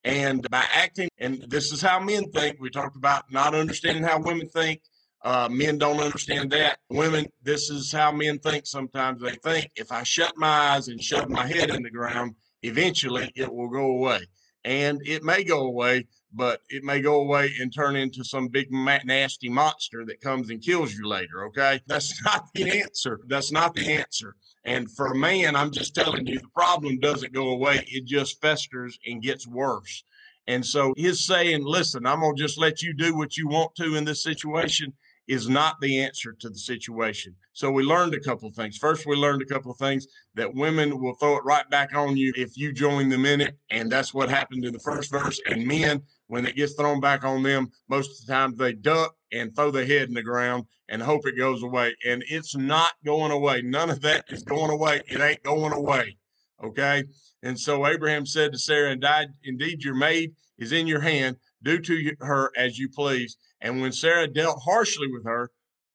And 0.04 0.49
by 0.50 0.64
acting, 0.73 1.09
and 1.18 1.44
this 1.49 1.73
is 1.73 1.80
how 1.80 1.99
men 1.99 2.30
think, 2.30 2.59
we 2.61 2.71
talked 2.71 2.97
about 2.97 3.25
not 3.33 3.54
understanding 3.54 4.04
how 4.04 4.21
women 4.21 4.49
think. 4.49 4.83
Uh, 5.25 5.49
men 5.50 5.78
don't 5.78 6.00
understand 6.00 6.50
that. 6.50 6.78
Women, 6.90 7.26
this 7.43 7.71
is 7.71 7.90
how 7.90 8.12
men 8.12 8.38
think 8.38 8.66
sometimes. 8.66 9.23
They 9.23 9.37
think 9.37 9.71
if 9.75 9.90
I 9.90 10.02
shut 10.02 10.35
my 10.37 10.47
eyes 10.75 10.88
and 10.88 11.02
shove 11.02 11.31
my 11.31 11.47
head 11.47 11.71
in 11.71 11.83
the 11.83 11.90
ground, 11.90 12.35
eventually 12.62 13.33
it 13.35 13.50
will 13.52 13.71
go 13.71 13.87
away. 13.87 14.21
And 14.66 15.00
it 15.07 15.23
may 15.23 15.43
go 15.43 15.61
away, 15.61 16.07
but 16.35 16.61
it 16.69 16.85
may 16.85 17.00
go 17.00 17.23
away 17.23 17.54
and 17.59 17.75
turn 17.75 17.97
into 17.97 18.23
some 18.23 18.49
big 18.49 18.71
nasty 18.71 19.49
monster 19.49 20.04
that 20.04 20.21
comes 20.21 20.50
and 20.50 20.62
kills 20.62 20.93
you 20.93 21.09
later. 21.09 21.45
Okay. 21.47 21.81
That's 21.87 22.23
not 22.25 22.52
the 22.54 22.83
answer. 22.83 23.21
That's 23.26 23.50
not 23.50 23.75
the 23.75 23.95
answer. 23.95 24.37
And 24.66 24.90
for 24.90 25.07
a 25.07 25.16
man, 25.16 25.57
I'm 25.57 25.71
just 25.71 25.95
telling 25.95 26.26
you, 26.26 26.38
the 26.38 26.49
problem 26.54 26.99
doesn't 27.00 27.33
go 27.33 27.49
away. 27.49 27.83
It 27.88 28.04
just 28.04 28.43
festers 28.43 28.99
and 29.07 29.23
gets 29.23 29.47
worse. 29.47 30.04
And 30.47 30.64
so 30.64 30.93
his 30.99 31.25
saying, 31.25 31.64
listen, 31.64 32.04
I'm 32.07 32.21
going 32.21 32.37
to 32.37 32.43
just 32.43 32.59
let 32.59 32.83
you 32.83 32.93
do 32.93 33.16
what 33.16 33.38
you 33.38 33.49
want 33.49 33.75
to 33.76 33.97
in 33.97 34.04
this 34.04 34.23
situation 34.23 34.93
is 35.26 35.49
not 35.49 35.81
the 35.81 36.00
answer 36.00 36.35
to 36.38 36.49
the 36.49 36.59
situation. 36.59 37.35
So 37.52 37.71
we 37.71 37.83
learned 37.83 38.14
a 38.14 38.21
couple 38.21 38.49
of 38.49 38.54
things. 38.54 38.76
First, 38.76 39.07
we 39.07 39.16
learned 39.16 39.43
a 39.43 39.47
couple 39.47 39.71
of 39.71 39.78
things 39.78 40.07
that 40.35 40.54
women 40.54 41.00
will 41.00 41.14
throw 41.14 41.37
it 41.37 41.45
right 41.45 41.69
back 41.71 41.95
on 41.95 42.16
you 42.16 42.33
if 42.37 42.57
you 42.57 42.73
join 42.73 43.09
them 43.09 43.25
in 43.25 43.40
it. 43.40 43.57
And 43.71 43.90
that's 43.90 44.12
what 44.12 44.28
happened 44.28 44.64
in 44.64 44.73
the 44.73 44.78
first 44.81 45.11
verse. 45.11 45.40
And 45.47 45.66
men 45.66 46.02
when 46.26 46.47
it 46.47 46.57
gets 46.57 46.75
thrown 46.75 47.00
back 47.00 47.25
on 47.25 47.43
them, 47.43 47.71
most 47.88 48.11
of 48.11 48.26
the 48.26 48.33
time 48.33 48.57
they 48.57 48.73
duck 48.73 49.14
and 49.33 49.54
throw 49.54 49.71
their 49.71 49.87
head 49.87 50.09
in 50.09 50.14
the 50.14 50.23
ground 50.23 50.64
and 50.88 51.02
hope 51.02 51.26
it 51.26 51.37
goes 51.37 51.62
away. 51.62 51.95
And 52.07 52.25
it's 52.28 52.57
not 52.57 52.93
going 53.04 53.33
away. 53.33 53.62
None 53.62 53.90
of 53.90 54.00
that 54.02 54.25
is 54.28 54.43
going 54.43 54.71
away. 54.71 55.02
It 55.07 55.21
ain't 55.21 55.43
going 55.43 55.73
away. 55.73 56.16
Okay. 56.62 57.04
And 57.43 57.59
so 57.59 57.87
Abraham 57.87 58.26
said 58.26 58.52
to 58.52 58.59
Sarah, 58.59 58.90
and 58.90 59.00
died, 59.00 59.28
Indeed, 59.43 59.83
your 59.83 59.95
maid 59.95 60.35
is 60.59 60.73
in 60.73 60.87
your 60.87 61.00
hand. 61.00 61.37
Do 61.62 61.78
to 61.78 62.12
her 62.21 62.50
as 62.57 62.78
you 62.78 62.88
please. 62.88 63.37
And 63.64 63.80
when 63.80 63.92
Sarah 63.92 64.28
dealt 64.28 64.61
harshly 64.62 65.09
with 65.11 65.25
her, 65.25 65.50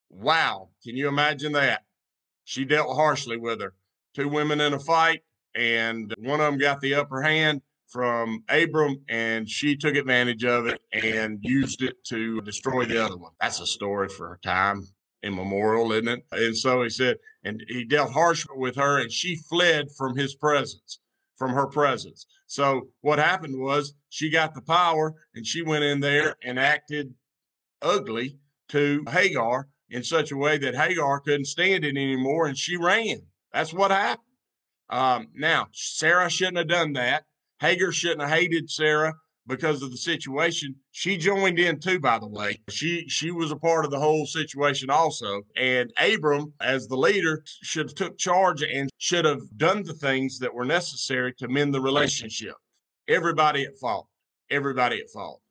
wow, 0.09 0.69
can 0.83 0.97
you 0.97 1.07
imagine 1.07 1.51
that? 1.51 1.83
She 2.43 2.65
dealt 2.65 2.95
harshly 2.95 3.37
with 3.37 3.61
her. 3.61 3.75
Two 4.15 4.27
women 4.27 4.59
in 4.59 4.73
a 4.73 4.79
fight, 4.79 5.21
and 5.53 6.11
one 6.17 6.41
of 6.41 6.47
them 6.47 6.57
got 6.57 6.81
the 6.81 6.95
upper 6.95 7.21
hand 7.21 7.61
from 7.87 8.43
Abram, 8.49 9.03
and 9.07 9.47
she 9.47 9.75
took 9.75 9.95
advantage 9.95 10.43
of 10.43 10.65
it 10.65 10.81
and 10.91 11.37
used 11.43 11.83
it 11.83 12.03
to 12.05 12.41
destroy 12.41 12.85
the 12.85 13.05
other 13.05 13.17
one. 13.17 13.33
That's 13.39 13.59
a 13.59 13.67
story 13.67 14.09
for 14.09 14.33
a 14.33 14.39
time 14.39 14.87
immemorial, 15.21 15.91
isn't 15.91 16.07
it? 16.07 16.25
And 16.31 16.57
so 16.57 16.81
he 16.81 16.89
said, 16.89 17.17
and 17.43 17.63
he 17.67 17.85
dealt 17.85 18.11
harshly 18.11 18.55
with 18.57 18.77
her, 18.77 18.99
and 18.99 19.11
she 19.11 19.35
fled 19.35 19.89
from 19.95 20.17
his 20.17 20.33
presence, 20.33 21.01
from 21.37 21.51
her 21.51 21.67
presence. 21.67 22.25
So 22.47 22.87
what 23.01 23.19
happened 23.19 23.59
was 23.59 23.93
she 24.09 24.31
got 24.31 24.55
the 24.55 24.61
power, 24.61 25.13
and 25.35 25.45
she 25.45 25.61
went 25.61 25.83
in 25.83 25.99
there 25.99 26.35
and 26.43 26.57
acted 26.57 27.13
ugly 27.81 28.37
to 28.69 29.03
Hagar 29.09 29.67
in 29.89 30.03
such 30.03 30.31
a 30.31 30.37
way 30.37 30.57
that 30.57 30.75
Hagar 30.75 31.19
couldn't 31.19 31.45
stand 31.45 31.83
it 31.83 31.97
anymore, 31.97 32.47
and 32.47 32.57
she 32.57 32.77
ran. 32.77 33.21
That's 33.53 33.73
what 33.73 33.91
happened. 33.91 34.25
Um, 34.89 35.27
now, 35.35 35.67
Sarah 35.71 36.29
shouldn't 36.29 36.57
have 36.57 36.67
done 36.67 36.93
that. 36.93 37.23
Hagar 37.59 37.91
shouldn't 37.91 38.21
have 38.21 38.29
hated 38.29 38.69
Sarah 38.69 39.13
because 39.47 39.81
of 39.81 39.91
the 39.91 39.97
situation. 39.97 40.75
She 40.91 41.17
joined 41.17 41.59
in 41.59 41.79
too, 41.79 41.99
by 41.99 42.19
the 42.19 42.27
way. 42.27 42.61
She 42.69 43.05
she 43.09 43.31
was 43.31 43.51
a 43.51 43.55
part 43.55 43.83
of 43.83 43.91
the 43.91 43.99
whole 43.99 44.25
situation 44.25 44.89
also. 44.89 45.41
And 45.57 45.91
Abram, 45.99 46.53
as 46.61 46.87
the 46.87 46.95
leader, 46.95 47.43
should 47.63 47.87
have 47.87 47.95
took 47.95 48.17
charge 48.17 48.61
and 48.61 48.89
should 48.97 49.25
have 49.25 49.41
done 49.57 49.83
the 49.83 49.93
things 49.93 50.39
that 50.39 50.53
were 50.53 50.65
necessary 50.65 51.33
to 51.39 51.47
mend 51.47 51.73
the 51.73 51.81
relationship. 51.81 52.55
Everybody 53.07 53.63
at 53.63 53.77
fault. 53.77 54.07
Everybody 54.49 54.99
at 55.01 55.09
fault. 55.09 55.41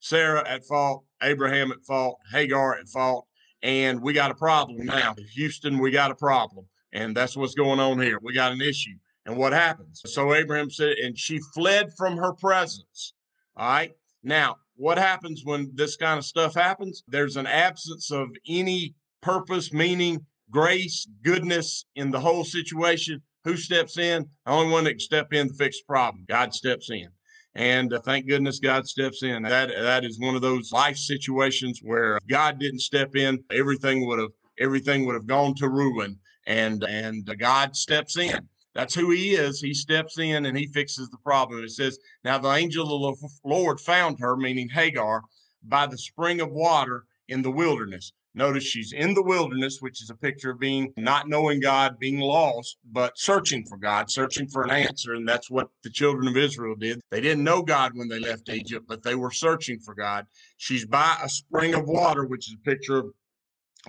Sarah 0.00 0.48
at 0.48 0.64
fault. 0.64 1.04
Abraham 1.22 1.72
at 1.72 1.84
fault. 1.84 2.18
Hagar 2.32 2.78
at 2.78 2.88
fault. 2.88 3.26
And 3.62 4.00
we 4.00 4.12
got 4.12 4.30
a 4.30 4.34
problem 4.34 4.86
now. 4.86 5.14
Houston, 5.34 5.78
we 5.78 5.90
got 5.90 6.10
a 6.10 6.14
problem. 6.14 6.66
And 6.92 7.16
that's 7.16 7.36
what's 7.36 7.54
going 7.54 7.80
on 7.80 8.00
here. 8.00 8.18
We 8.22 8.32
got 8.32 8.52
an 8.52 8.60
issue. 8.60 8.94
And 9.26 9.36
what 9.36 9.52
happens? 9.52 10.00
So 10.06 10.34
Abraham 10.34 10.70
said, 10.70 10.96
and 10.98 11.18
she 11.18 11.38
fled 11.54 11.92
from 11.96 12.16
her 12.16 12.32
presence. 12.32 13.12
All 13.56 13.68
right. 13.68 13.92
Now, 14.22 14.56
what 14.76 14.96
happens 14.96 15.42
when 15.44 15.70
this 15.74 15.96
kind 15.96 16.18
of 16.18 16.24
stuff 16.24 16.54
happens? 16.54 17.02
There's 17.08 17.36
an 17.36 17.46
absence 17.46 18.10
of 18.10 18.30
any 18.48 18.94
purpose, 19.20 19.72
meaning, 19.72 20.24
grace, 20.50 21.06
goodness 21.22 21.84
in 21.94 22.10
the 22.10 22.20
whole 22.20 22.44
situation. 22.44 23.20
Who 23.44 23.56
steps 23.56 23.98
in? 23.98 24.26
The 24.46 24.52
only 24.52 24.72
one 24.72 24.84
that 24.84 24.92
can 24.92 25.00
step 25.00 25.32
in 25.32 25.48
to 25.48 25.54
fix 25.54 25.78
the 25.78 25.84
problem. 25.86 26.24
God 26.28 26.54
steps 26.54 26.90
in. 26.90 27.08
And 27.54 27.92
uh, 27.92 28.00
thank 28.00 28.26
goodness 28.26 28.60
God 28.60 28.86
steps 28.86 29.22
in. 29.22 29.42
That 29.42 29.70
that 29.70 30.04
is 30.04 30.20
one 30.20 30.34
of 30.34 30.42
those 30.42 30.72
life 30.72 30.96
situations 30.96 31.80
where 31.82 32.18
God 32.28 32.58
didn't 32.58 32.80
step 32.80 33.16
in, 33.16 33.42
everything 33.50 34.06
would 34.06 34.18
have 34.18 34.30
everything 34.60 35.06
would 35.06 35.14
have 35.14 35.26
gone 35.26 35.54
to 35.56 35.68
ruin. 35.68 36.18
And 36.46 36.84
and 36.84 37.28
God 37.38 37.76
steps 37.76 38.16
in. 38.16 38.48
That's 38.74 38.94
who 38.94 39.10
he 39.10 39.34
is. 39.34 39.60
He 39.60 39.74
steps 39.74 40.18
in 40.18 40.46
and 40.46 40.56
he 40.56 40.68
fixes 40.68 41.08
the 41.10 41.18
problem. 41.18 41.64
It 41.64 41.70
says, 41.70 41.98
Now 42.22 42.38
the 42.38 42.52
angel 42.52 43.08
of 43.08 43.18
the 43.18 43.28
Lord 43.44 43.80
found 43.80 44.20
her, 44.20 44.36
meaning 44.36 44.68
Hagar, 44.68 45.22
by 45.64 45.86
the 45.86 45.98
spring 45.98 46.40
of 46.40 46.52
water 46.52 47.04
in 47.28 47.42
the 47.42 47.50
wilderness. 47.50 48.12
Notice 48.34 48.64
she's 48.64 48.92
in 48.92 49.14
the 49.14 49.22
wilderness, 49.22 49.78
which 49.80 50.02
is 50.02 50.10
a 50.10 50.14
picture 50.14 50.50
of 50.50 50.60
being 50.60 50.92
not 50.96 51.28
knowing 51.28 51.60
God, 51.60 51.98
being 51.98 52.20
lost, 52.20 52.76
but 52.92 53.18
searching 53.18 53.64
for 53.64 53.78
God, 53.78 54.10
searching 54.10 54.46
for 54.46 54.62
an 54.62 54.70
answer. 54.70 55.14
And 55.14 55.26
that's 55.26 55.50
what 55.50 55.68
the 55.82 55.90
children 55.90 56.28
of 56.28 56.36
Israel 56.36 56.76
did. 56.76 57.00
They 57.10 57.20
didn't 57.20 57.44
know 57.44 57.62
God 57.62 57.92
when 57.94 58.08
they 58.08 58.20
left 58.20 58.48
Egypt, 58.48 58.86
but 58.88 59.02
they 59.02 59.14
were 59.14 59.30
searching 59.30 59.80
for 59.80 59.94
God. 59.94 60.26
She's 60.58 60.84
by 60.86 61.16
a 61.22 61.28
spring 61.28 61.74
of 61.74 61.86
water, 61.86 62.26
which 62.26 62.48
is 62.48 62.54
a 62.54 62.68
picture 62.68 62.98
of 62.98 63.06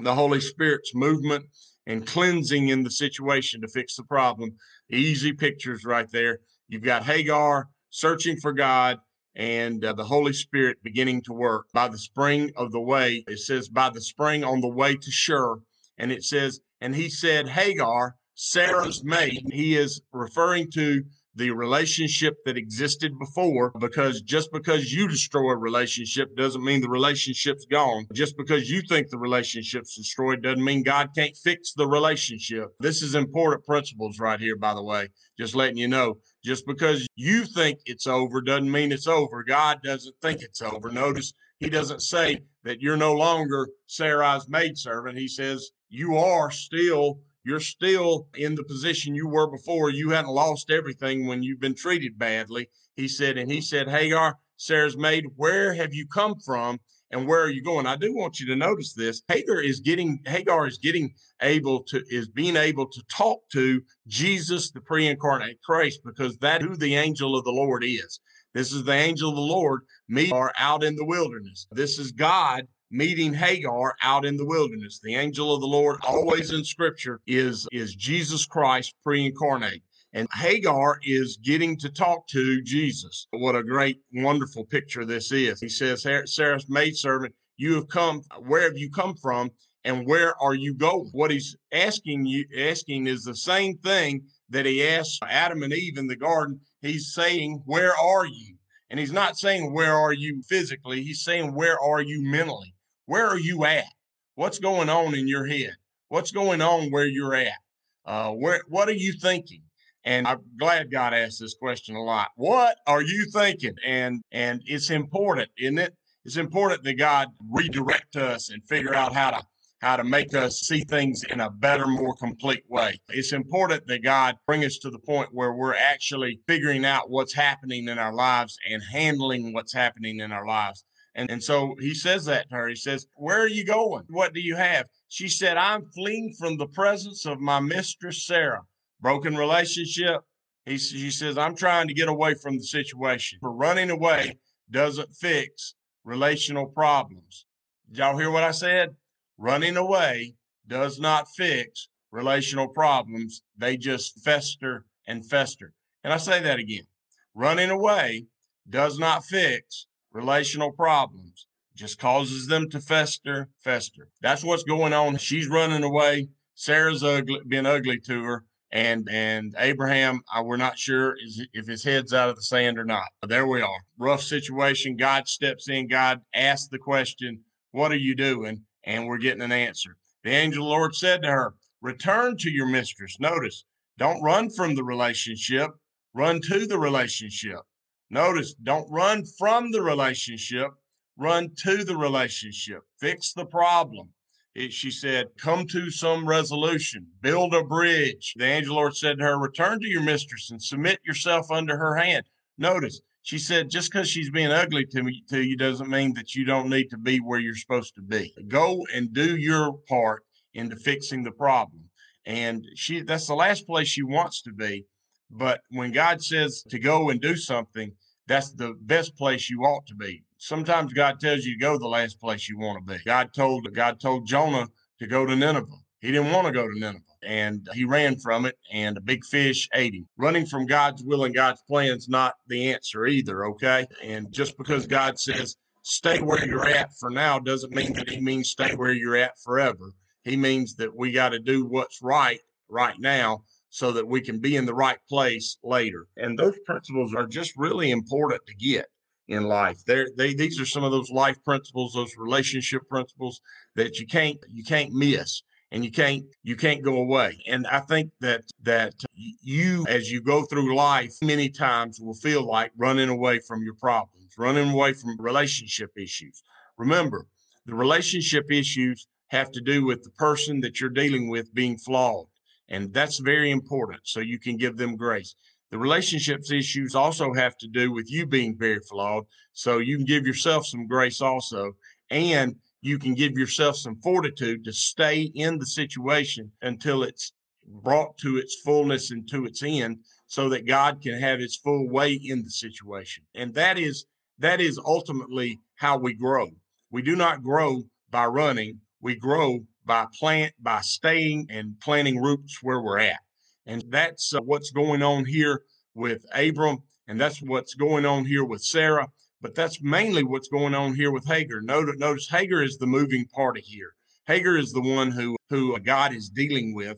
the 0.01 0.15
Holy 0.15 0.39
Spirit's 0.41 0.95
movement 0.95 1.45
and 1.85 2.07
cleansing 2.07 2.69
in 2.69 2.83
the 2.83 2.91
situation 2.91 3.61
to 3.61 3.67
fix 3.67 3.95
the 3.95 4.03
problem. 4.03 4.51
Easy 4.89 5.33
pictures 5.33 5.83
right 5.83 6.09
there. 6.11 6.39
You've 6.67 6.83
got 6.83 7.03
Hagar 7.03 7.67
searching 7.89 8.37
for 8.37 8.53
God 8.53 8.99
and 9.35 9.83
uh, 9.85 9.93
the 9.93 10.03
Holy 10.03 10.33
Spirit 10.33 10.77
beginning 10.83 11.21
to 11.23 11.33
work 11.33 11.67
by 11.73 11.87
the 11.87 11.97
spring 11.97 12.51
of 12.55 12.71
the 12.71 12.81
way. 12.81 13.23
It 13.27 13.39
says, 13.39 13.69
by 13.69 13.89
the 13.89 14.01
spring 14.01 14.43
on 14.43 14.61
the 14.61 14.67
way 14.67 14.95
to 14.95 15.11
Shur. 15.11 15.59
And 15.97 16.11
it 16.11 16.23
says, 16.23 16.59
and 16.81 16.95
he 16.95 17.09
said, 17.09 17.47
Hagar, 17.47 18.15
Sarah's 18.35 19.03
maid. 19.03 19.43
He 19.51 19.75
is 19.75 20.01
referring 20.13 20.71
to 20.71 21.03
the 21.35 21.51
relationship 21.51 22.35
that 22.45 22.57
existed 22.57 23.17
before 23.19 23.71
because 23.79 24.21
just 24.21 24.51
because 24.51 24.91
you 24.91 25.07
destroy 25.07 25.51
a 25.51 25.57
relationship 25.57 26.35
doesn't 26.35 26.63
mean 26.63 26.81
the 26.81 26.89
relationship's 26.89 27.65
gone. 27.65 28.07
Just 28.13 28.35
because 28.37 28.69
you 28.69 28.81
think 28.81 29.09
the 29.09 29.17
relationship's 29.17 29.95
destroyed 29.95 30.41
doesn't 30.41 30.63
mean 30.63 30.83
God 30.83 31.09
can't 31.15 31.35
fix 31.37 31.73
the 31.73 31.87
relationship. 31.87 32.69
This 32.79 33.01
is 33.01 33.15
important 33.15 33.65
principles 33.65 34.19
right 34.19 34.39
here, 34.39 34.55
by 34.55 34.73
the 34.73 34.83
way. 34.83 35.09
Just 35.37 35.55
letting 35.55 35.77
you 35.77 35.87
know. 35.87 36.17
Just 36.43 36.65
because 36.65 37.07
you 37.15 37.45
think 37.45 37.79
it's 37.85 38.07
over 38.07 38.41
doesn't 38.41 38.71
mean 38.71 38.91
it's 38.91 39.07
over. 39.07 39.43
God 39.43 39.79
doesn't 39.83 40.15
think 40.21 40.41
it's 40.41 40.61
over. 40.61 40.89
Notice 40.89 41.33
he 41.59 41.69
doesn't 41.69 42.01
say 42.01 42.39
that 42.63 42.81
you're 42.81 42.97
no 42.97 43.13
longer 43.13 43.67
Sarai's 43.87 44.47
maidservant. 44.49 45.17
He 45.17 45.27
says 45.27 45.71
you 45.89 46.17
are 46.17 46.51
still 46.51 47.19
you're 47.49 47.59
still 47.59 48.27
in 48.35 48.53
the 48.53 48.63
position 48.63 49.15
you 49.15 49.27
were 49.27 49.49
before. 49.49 49.89
You 49.89 50.11
hadn't 50.11 50.29
lost 50.29 50.69
everything 50.69 51.25
when 51.25 51.41
you've 51.41 51.59
been 51.59 51.73
treated 51.73 52.19
badly. 52.19 52.69
He 52.95 53.07
said, 53.07 53.39
and 53.39 53.49
he 53.49 53.57
mm-hmm. 53.57 53.63
said, 53.63 53.89
Hagar, 53.89 54.37
Sarah's 54.57 54.95
maid, 54.95 55.25
where 55.35 55.73
have 55.73 55.91
you 55.91 56.05
come 56.05 56.35
from? 56.45 56.79
And 57.09 57.27
where 57.27 57.41
are 57.41 57.49
you 57.49 57.63
going? 57.63 57.87
I 57.87 57.95
do 57.95 58.13
want 58.13 58.39
you 58.39 58.45
to 58.47 58.55
notice 58.55 58.93
this. 58.93 59.23
Hagar 59.27 59.61
is 59.61 59.79
getting 59.79 60.19
Hagar 60.27 60.67
is 60.67 60.77
getting 60.77 61.15
able 61.41 61.81
to 61.85 62.03
is 62.07 62.27
being 62.27 62.55
able 62.55 62.85
to 62.85 63.03
talk 63.09 63.39
to 63.53 63.81
Jesus, 64.07 64.69
the 64.69 64.81
pre-incarnate 64.81 65.57
Christ, 65.65 66.01
because 66.05 66.37
that 66.37 66.61
who 66.61 66.75
the 66.75 66.93
angel 66.93 67.35
of 67.35 67.45
the 67.45 67.51
Lord 67.51 67.83
is. 67.83 68.19
This 68.53 68.71
is 68.71 68.83
the 68.83 68.93
angel 68.93 69.31
of 69.31 69.37
the 69.37 69.41
Lord. 69.41 69.81
Me 70.07 70.29
are 70.31 70.53
out 70.55 70.83
in 70.83 70.95
the 70.97 71.05
wilderness. 71.05 71.65
This 71.71 71.97
is 71.97 72.11
God 72.11 72.67
meeting 72.91 73.33
Hagar 73.33 73.95
out 74.01 74.25
in 74.25 74.37
the 74.37 74.45
wilderness. 74.45 74.99
The 75.03 75.15
angel 75.15 75.53
of 75.53 75.61
the 75.61 75.67
Lord, 75.67 75.99
always 76.03 76.51
in 76.51 76.63
scripture, 76.63 77.21
is, 77.27 77.67
is 77.71 77.95
Jesus 77.95 78.45
Christ 78.45 78.95
pre 79.03 79.25
incarnate. 79.25 79.83
And 80.13 80.27
Hagar 80.33 80.99
is 81.03 81.37
getting 81.37 81.77
to 81.77 81.89
talk 81.89 82.27
to 82.29 82.61
Jesus. 82.63 83.27
What 83.31 83.55
a 83.55 83.63
great, 83.63 84.01
wonderful 84.13 84.65
picture 84.65 85.05
this 85.05 85.31
is. 85.31 85.59
He 85.59 85.69
says, 85.69 86.01
Sarah's 86.25 86.69
maidservant, 86.69 87.35
you 87.57 87.75
have 87.75 87.89
come, 87.89 88.23
where 88.47 88.63
have 88.63 88.77
you 88.77 88.89
come 88.89 89.15
from? 89.15 89.51
And 89.85 90.05
where 90.07 90.35
are 90.41 90.55
you 90.55 90.73
going? 90.73 91.09
What 91.13 91.31
he's 91.31 91.55
asking 91.71 92.25
you 92.25 92.45
asking 92.57 93.07
is 93.07 93.23
the 93.23 93.35
same 93.35 93.77
thing 93.77 94.23
that 94.49 94.65
he 94.65 94.85
asked 94.85 95.19
Adam 95.23 95.63
and 95.63 95.71
Eve 95.71 95.97
in 95.97 96.07
the 96.07 96.15
garden. 96.15 96.59
He's 96.81 97.13
saying, 97.13 97.61
Where 97.65 97.95
are 97.95 98.25
you? 98.25 98.55
And 98.89 98.99
he's 98.99 99.13
not 99.13 99.37
saying, 99.37 99.73
Where 99.73 99.95
are 99.95 100.13
you 100.13 100.41
physically? 100.49 101.01
He's 101.01 101.23
saying, 101.23 101.53
Where 101.53 101.79
are 101.79 102.01
you 102.01 102.23
mentally? 102.23 102.73
Where 103.09 103.25
are 103.25 103.39
you 103.39 103.65
at? 103.65 103.87
What's 104.35 104.59
going 104.59 104.87
on 104.87 105.15
in 105.15 105.27
your 105.27 105.47
head? 105.47 105.75
What's 106.09 106.29
going 106.29 106.61
on 106.61 106.91
where 106.91 107.07
you're 107.07 107.33
at? 107.33 107.57
Uh, 108.05 108.29
where 108.33 108.61
what 108.67 108.87
are 108.87 108.93
you 108.93 109.13
thinking? 109.13 109.63
And 110.03 110.27
I'm 110.27 110.41
glad 110.59 110.91
God 110.91 111.15
asked 111.15 111.39
this 111.39 111.55
question 111.55 111.95
a 111.95 112.03
lot. 112.03 112.29
What 112.35 112.77
are 112.85 113.01
you 113.01 113.25
thinking? 113.33 113.73
And 113.83 114.21
and 114.31 114.61
it's 114.67 114.91
important, 114.91 115.49
isn't 115.57 115.79
it? 115.79 115.95
It's 116.23 116.37
important 116.37 116.83
that 116.83 116.99
God 116.99 117.29
redirect 117.49 118.15
us 118.15 118.51
and 118.51 118.61
figure 118.69 118.93
out 118.93 119.15
how 119.15 119.31
to 119.31 119.41
how 119.81 119.95
to 119.95 120.03
make 120.03 120.35
us 120.35 120.59
see 120.59 120.81
things 120.81 121.23
in 121.31 121.39
a 121.39 121.49
better, 121.49 121.87
more 121.87 122.13
complete 122.13 122.63
way. 122.69 122.99
It's 123.09 123.33
important 123.33 123.87
that 123.87 124.03
God 124.03 124.35
bring 124.45 124.63
us 124.65 124.77
to 124.83 124.91
the 124.91 124.99
point 124.99 125.29
where 125.31 125.53
we're 125.53 125.73
actually 125.73 126.41
figuring 126.47 126.85
out 126.85 127.09
what's 127.09 127.33
happening 127.33 127.87
in 127.87 127.97
our 127.97 128.13
lives 128.13 128.55
and 128.69 128.83
handling 128.91 129.51
what's 129.51 129.73
happening 129.73 130.19
in 130.19 130.31
our 130.31 130.45
lives. 130.45 130.83
And, 131.15 131.29
and 131.31 131.43
so 131.43 131.75
he 131.79 131.93
says 131.93 132.25
that 132.25 132.49
to 132.49 132.55
her. 132.55 132.67
He 132.67 132.75
says, 132.75 133.07
Where 133.15 133.41
are 133.41 133.47
you 133.47 133.65
going? 133.65 134.05
What 134.09 134.33
do 134.33 134.39
you 134.39 134.55
have? 134.55 134.85
She 135.07 135.27
said, 135.27 135.57
I'm 135.57 135.85
fleeing 135.91 136.33
from 136.37 136.57
the 136.57 136.67
presence 136.67 137.25
of 137.25 137.39
my 137.39 137.59
mistress, 137.59 138.25
Sarah. 138.25 138.61
Broken 139.01 139.35
relationship. 139.35 140.21
He, 140.65 140.77
she 140.77 141.09
says, 141.09 141.37
I'm 141.37 141.55
trying 141.55 141.87
to 141.87 141.93
get 141.93 142.09
away 142.09 142.35
from 142.35 142.57
the 142.57 142.63
situation. 142.63 143.39
For 143.41 143.51
running 143.51 143.89
away 143.89 144.37
doesn't 144.69 145.15
fix 145.15 145.73
relational 146.03 146.67
problems. 146.67 147.45
Did 147.87 147.97
y'all 147.99 148.17
hear 148.17 148.29
what 148.29 148.43
I 148.43 148.51
said? 148.51 148.95
Running 149.37 149.77
away 149.77 150.35
does 150.67 150.99
not 150.99 151.27
fix 151.35 151.89
relational 152.11 152.67
problems. 152.67 153.41
They 153.57 153.77
just 153.77 154.23
fester 154.23 154.85
and 155.07 155.25
fester. 155.25 155.73
And 156.03 156.13
I 156.13 156.17
say 156.17 156.41
that 156.41 156.59
again. 156.59 156.85
Running 157.33 157.71
away 157.71 158.27
does 158.69 158.99
not 158.99 159.25
fix 159.25 159.87
relational 160.13 160.71
problems 160.71 161.47
just 161.75 161.97
causes 161.97 162.47
them 162.47 162.69
to 162.69 162.79
fester, 162.79 163.47
fester. 163.59 164.09
That's 164.21 164.43
what's 164.43 164.63
going 164.63 164.91
on. 164.91 165.15
She's 165.17 165.47
running 165.47 165.83
away. 165.83 166.27
Sarah's 166.55 167.03
ugly, 167.03 167.39
being 167.47 167.65
ugly 167.65 167.99
to 168.01 168.21
her, 168.23 168.43
and 168.71 169.07
and 169.09 169.55
Abraham, 169.57 170.21
I, 170.33 170.41
we're 170.41 170.57
not 170.57 170.77
sure 170.77 171.15
is 171.23 171.47
if 171.53 171.67
his 171.67 171.83
head's 171.83 172.13
out 172.13 172.29
of 172.29 172.35
the 172.35 172.41
sand 172.41 172.77
or 172.77 172.83
not. 172.83 173.07
But 173.21 173.29
there 173.29 173.47
we 173.47 173.61
are. 173.61 173.79
Rough 173.97 174.21
situation. 174.21 174.97
God 174.97 175.29
steps 175.29 175.69
in. 175.69 175.87
God 175.87 176.21
asks 176.33 176.67
the 176.67 176.79
question, 176.79 177.45
"What 177.71 177.93
are 177.93 177.97
you 177.97 178.13
doing?" 178.13 178.65
And 178.83 179.07
we're 179.07 179.17
getting 179.17 179.41
an 179.41 179.53
answer. 179.53 179.95
The 180.23 180.31
angel 180.31 180.63
of 180.63 180.65
the 180.65 180.69
Lord 180.69 180.95
said 180.95 181.21
to 181.23 181.29
her, 181.29 181.53
"Return 181.81 182.35
to 182.39 182.49
your 182.49 182.67
mistress." 182.67 183.17
Notice, 183.21 183.63
don't 183.97 184.21
run 184.21 184.49
from 184.49 184.75
the 184.75 184.83
relationship. 184.83 185.71
Run 186.13 186.41
to 186.41 186.67
the 186.67 186.77
relationship. 186.77 187.61
Notice, 188.09 188.53
don't 188.55 188.89
run 188.91 189.23
from 189.37 189.71
the 189.71 189.81
relationship 189.81 190.71
run 191.19 191.51
to 191.63 191.83
the 191.83 191.97
relationship, 191.97 192.81
fix 192.99 193.33
the 193.33 193.45
problem. 193.45 194.09
It, 194.55 194.73
she 194.73 194.89
said, 194.89 195.27
Come 195.37 195.67
to 195.67 195.91
some 195.91 196.27
resolution, 196.27 197.05
build 197.21 197.53
a 197.53 197.63
bridge. 197.63 198.33
The 198.37 198.45
angel 198.45 198.75
Lord 198.75 198.95
said 198.95 199.19
to 199.19 199.25
her, 199.25 199.37
Return 199.37 199.79
to 199.81 199.87
your 199.87 200.01
mistress 200.01 200.49
and 200.49 200.61
submit 200.61 200.99
yourself 201.05 201.51
under 201.51 201.77
her 201.77 201.95
hand. 201.95 202.23
Notice, 202.57 203.01
she 203.21 203.37
said, 203.37 203.69
Just 203.69 203.91
because 203.91 204.09
she's 204.09 204.31
being 204.31 204.51
ugly 204.51 204.85
to 204.85 205.03
me 205.03 205.23
to 205.29 205.41
you 205.41 205.55
doesn't 205.55 205.89
mean 205.89 206.13
that 206.15 206.33
you 206.33 206.45
don't 206.45 206.69
need 206.69 206.89
to 206.89 206.97
be 206.97 207.19
where 207.19 207.39
you're 207.39 207.55
supposed 207.55 207.95
to 207.95 208.01
be. 208.01 208.33
Go 208.47 208.85
and 208.93 209.13
do 209.13 209.37
your 209.37 209.73
part 209.87 210.23
into 210.53 210.75
fixing 210.77 211.23
the 211.23 211.31
problem. 211.31 211.83
And 212.25 212.65
she 212.75 213.01
that's 213.01 213.27
the 213.27 213.35
last 213.35 213.67
place 213.67 213.87
she 213.87 214.03
wants 214.03 214.41
to 214.43 214.51
be. 214.51 214.85
But 215.31 215.61
when 215.69 215.91
God 215.91 216.23
says 216.23 216.63
to 216.69 216.79
go 216.79 217.09
and 217.09 217.21
do 217.21 217.35
something, 217.35 217.91
that's 218.27 218.51
the 218.51 218.75
best 218.81 219.15
place 219.15 219.49
you 219.49 219.61
ought 219.61 219.85
to 219.87 219.95
be 219.95 220.23
sometimes 220.39 220.93
God 220.93 221.19
tells 221.19 221.45
you 221.45 221.53
to 221.53 221.59
go 221.59 221.77
the 221.77 221.87
last 221.87 222.19
place 222.19 222.49
you 222.49 222.57
want 222.57 222.79
to 222.79 222.93
be. 222.93 222.99
God 223.05 223.33
told 223.33 223.71
God 223.73 223.99
told 223.99 224.25
Jonah 224.25 224.67
to 224.99 225.07
go 225.07 225.25
to 225.25 225.35
Nineveh. 225.35 225.67
He 225.99 226.11
didn't 226.11 226.31
want 226.31 226.47
to 226.47 226.53
go 226.53 226.67
to 226.67 226.79
Nineveh 226.79 227.03
and 227.21 227.67
he 227.73 227.83
ran 227.83 228.17
from 228.17 228.45
it 228.45 228.57
and 228.71 228.97
a 228.97 229.01
big 229.01 229.25
fish 229.25 229.67
ate 229.75 229.93
him. 229.93 230.07
Running 230.17 230.45
from 230.45 230.65
God's 230.65 231.03
will 231.03 231.25
and 231.25 231.35
God's 231.35 231.61
plan 231.67 231.97
is 231.97 232.07
not 232.07 232.35
the 232.47 232.71
answer 232.71 233.05
either, 233.05 233.45
okay? 233.45 233.85
And 234.01 234.31
just 234.31 234.57
because 234.57 234.87
God 234.87 235.19
says 235.19 235.57
stay 235.83 236.19
where 236.19 236.45
you're 236.45 236.67
at 236.67 236.93
for 236.99 237.09
now 237.09 237.39
doesn't 237.39 237.75
mean 237.75 237.93
that 237.93 238.09
he 238.09 238.21
means 238.21 238.49
stay 238.49 238.73
where 238.75 238.93
you're 238.93 239.17
at 239.17 239.37
forever. 239.43 239.91
He 240.23 240.37
means 240.37 240.75
that 240.75 240.95
we 240.95 241.11
got 241.11 241.29
to 241.29 241.39
do 241.39 241.65
what's 241.65 242.01
right 242.01 242.39
right 242.69 242.99
now 242.99 243.43
so 243.69 243.91
that 243.91 244.07
we 244.07 244.21
can 244.21 244.39
be 244.39 244.55
in 244.55 244.65
the 244.65 244.73
right 244.73 244.99
place 245.07 245.57
later. 245.63 246.07
And 246.17 246.37
those 246.37 246.57
principles 246.65 247.13
are 247.13 247.27
just 247.27 247.53
really 247.55 247.91
important 247.91 248.41
to 248.47 248.55
get 248.55 248.87
in 249.27 249.43
life. 249.43 249.77
There, 249.85 250.07
they 250.17 250.33
these 250.33 250.59
are 250.59 250.65
some 250.65 250.83
of 250.83 250.91
those 250.91 251.11
life 251.11 251.37
principles, 251.43 251.93
those 251.93 252.17
relationship 252.17 252.87
principles 252.89 253.41
that 253.75 253.99
you 253.99 254.07
can't 254.07 254.37
you 254.47 254.63
can't 254.63 254.91
miss 254.91 255.43
and 255.71 255.85
you 255.85 255.91
can't 255.91 256.23
you 256.43 256.55
can't 256.55 256.83
go 256.83 256.97
away 256.97 257.41
and 257.47 257.67
i 257.67 257.79
think 257.79 258.11
that 258.19 258.43
that 258.61 258.93
you 259.15 259.85
as 259.87 260.11
you 260.11 260.21
go 260.21 260.43
through 260.43 260.75
life 260.75 261.13
many 261.21 261.49
times 261.49 261.99
will 261.99 262.13
feel 262.13 262.43
like 262.43 262.71
running 262.77 263.09
away 263.09 263.39
from 263.39 263.61
your 263.63 263.75
problems 263.75 264.33
running 264.37 264.71
away 264.71 264.93
from 264.93 265.15
relationship 265.19 265.91
issues 265.97 266.43
remember 266.77 267.27
the 267.65 267.75
relationship 267.75 268.51
issues 268.51 269.07
have 269.27 269.51
to 269.51 269.61
do 269.61 269.85
with 269.85 270.03
the 270.03 270.09
person 270.11 270.59
that 270.59 270.79
you're 270.79 270.89
dealing 270.89 271.29
with 271.29 271.53
being 271.53 271.77
flawed 271.77 272.25
and 272.69 272.93
that's 272.93 273.19
very 273.19 273.51
important 273.51 273.99
so 274.03 274.19
you 274.19 274.39
can 274.39 274.57
give 274.57 274.77
them 274.77 274.95
grace 274.95 275.35
the 275.71 275.77
relationships 275.77 276.51
issues 276.51 276.95
also 276.95 277.31
have 277.33 277.55
to 277.57 277.67
do 277.67 277.91
with 277.91 278.11
you 278.11 278.25
being 278.25 278.57
very 278.57 278.79
flawed. 278.79 279.25
So 279.53 279.77
you 279.77 279.97
can 279.97 280.05
give 280.05 280.25
yourself 280.25 280.65
some 280.65 280.87
grace 280.87 281.21
also, 281.21 281.73
and 282.09 282.55
you 282.81 282.97
can 282.97 283.13
give 283.13 283.37
yourself 283.37 283.77
some 283.77 283.95
fortitude 283.97 284.63
to 284.65 284.73
stay 284.73 285.31
in 285.35 285.59
the 285.59 285.65
situation 285.67 286.51
until 286.61 287.03
it's 287.03 287.33
brought 287.67 288.17
to 288.17 288.37
its 288.37 288.55
fullness 288.61 289.11
and 289.11 289.29
to 289.29 289.45
its 289.45 289.61
end 289.61 289.99
so 290.25 290.49
that 290.49 290.65
God 290.65 291.01
can 291.01 291.19
have 291.19 291.39
his 291.39 291.55
full 291.55 291.87
way 291.87 292.13
in 292.13 292.43
the 292.43 292.49
situation. 292.49 293.23
And 293.35 293.53
that 293.53 293.77
is 293.77 294.05
that 294.39 294.61
is 294.61 294.79
ultimately 294.79 295.59
how 295.75 295.97
we 295.97 296.13
grow. 296.13 296.47
We 296.89 297.01
do 297.03 297.15
not 297.15 297.43
grow 297.43 297.83
by 298.09 298.25
running. 298.25 298.79
We 299.01 299.15
grow 299.15 299.61
by 299.85 300.07
plant 300.17 300.53
by 300.59 300.81
staying 300.81 301.47
and 301.49 301.79
planting 301.79 302.21
roots 302.21 302.59
where 302.61 302.81
we're 302.81 302.99
at. 302.99 303.19
And 303.65 303.83
that's 303.89 304.33
uh, 304.33 304.41
what's 304.41 304.71
going 304.71 305.01
on 305.01 305.25
here 305.25 305.61
with 305.95 306.25
Abram. 306.33 306.79
And 307.07 307.19
that's 307.19 307.41
what's 307.41 307.73
going 307.73 308.05
on 308.05 308.25
here 308.25 308.43
with 308.43 308.63
Sarah. 308.63 309.07
But 309.41 309.55
that's 309.55 309.81
mainly 309.81 310.23
what's 310.23 310.49
going 310.49 310.75
on 310.75 310.95
here 310.95 311.11
with 311.11 311.25
Hagar. 311.25 311.61
Notice, 311.61 311.95
notice 311.97 312.27
Hagar 312.29 312.61
is 312.61 312.77
the 312.77 312.87
moving 312.87 313.25
party 313.27 313.61
here. 313.61 313.93
Hagar 314.27 314.57
is 314.57 314.71
the 314.73 314.81
one 314.81 315.11
who, 315.11 315.37
who 315.49 315.79
God 315.79 316.13
is 316.13 316.29
dealing 316.29 316.75
with. 316.75 316.97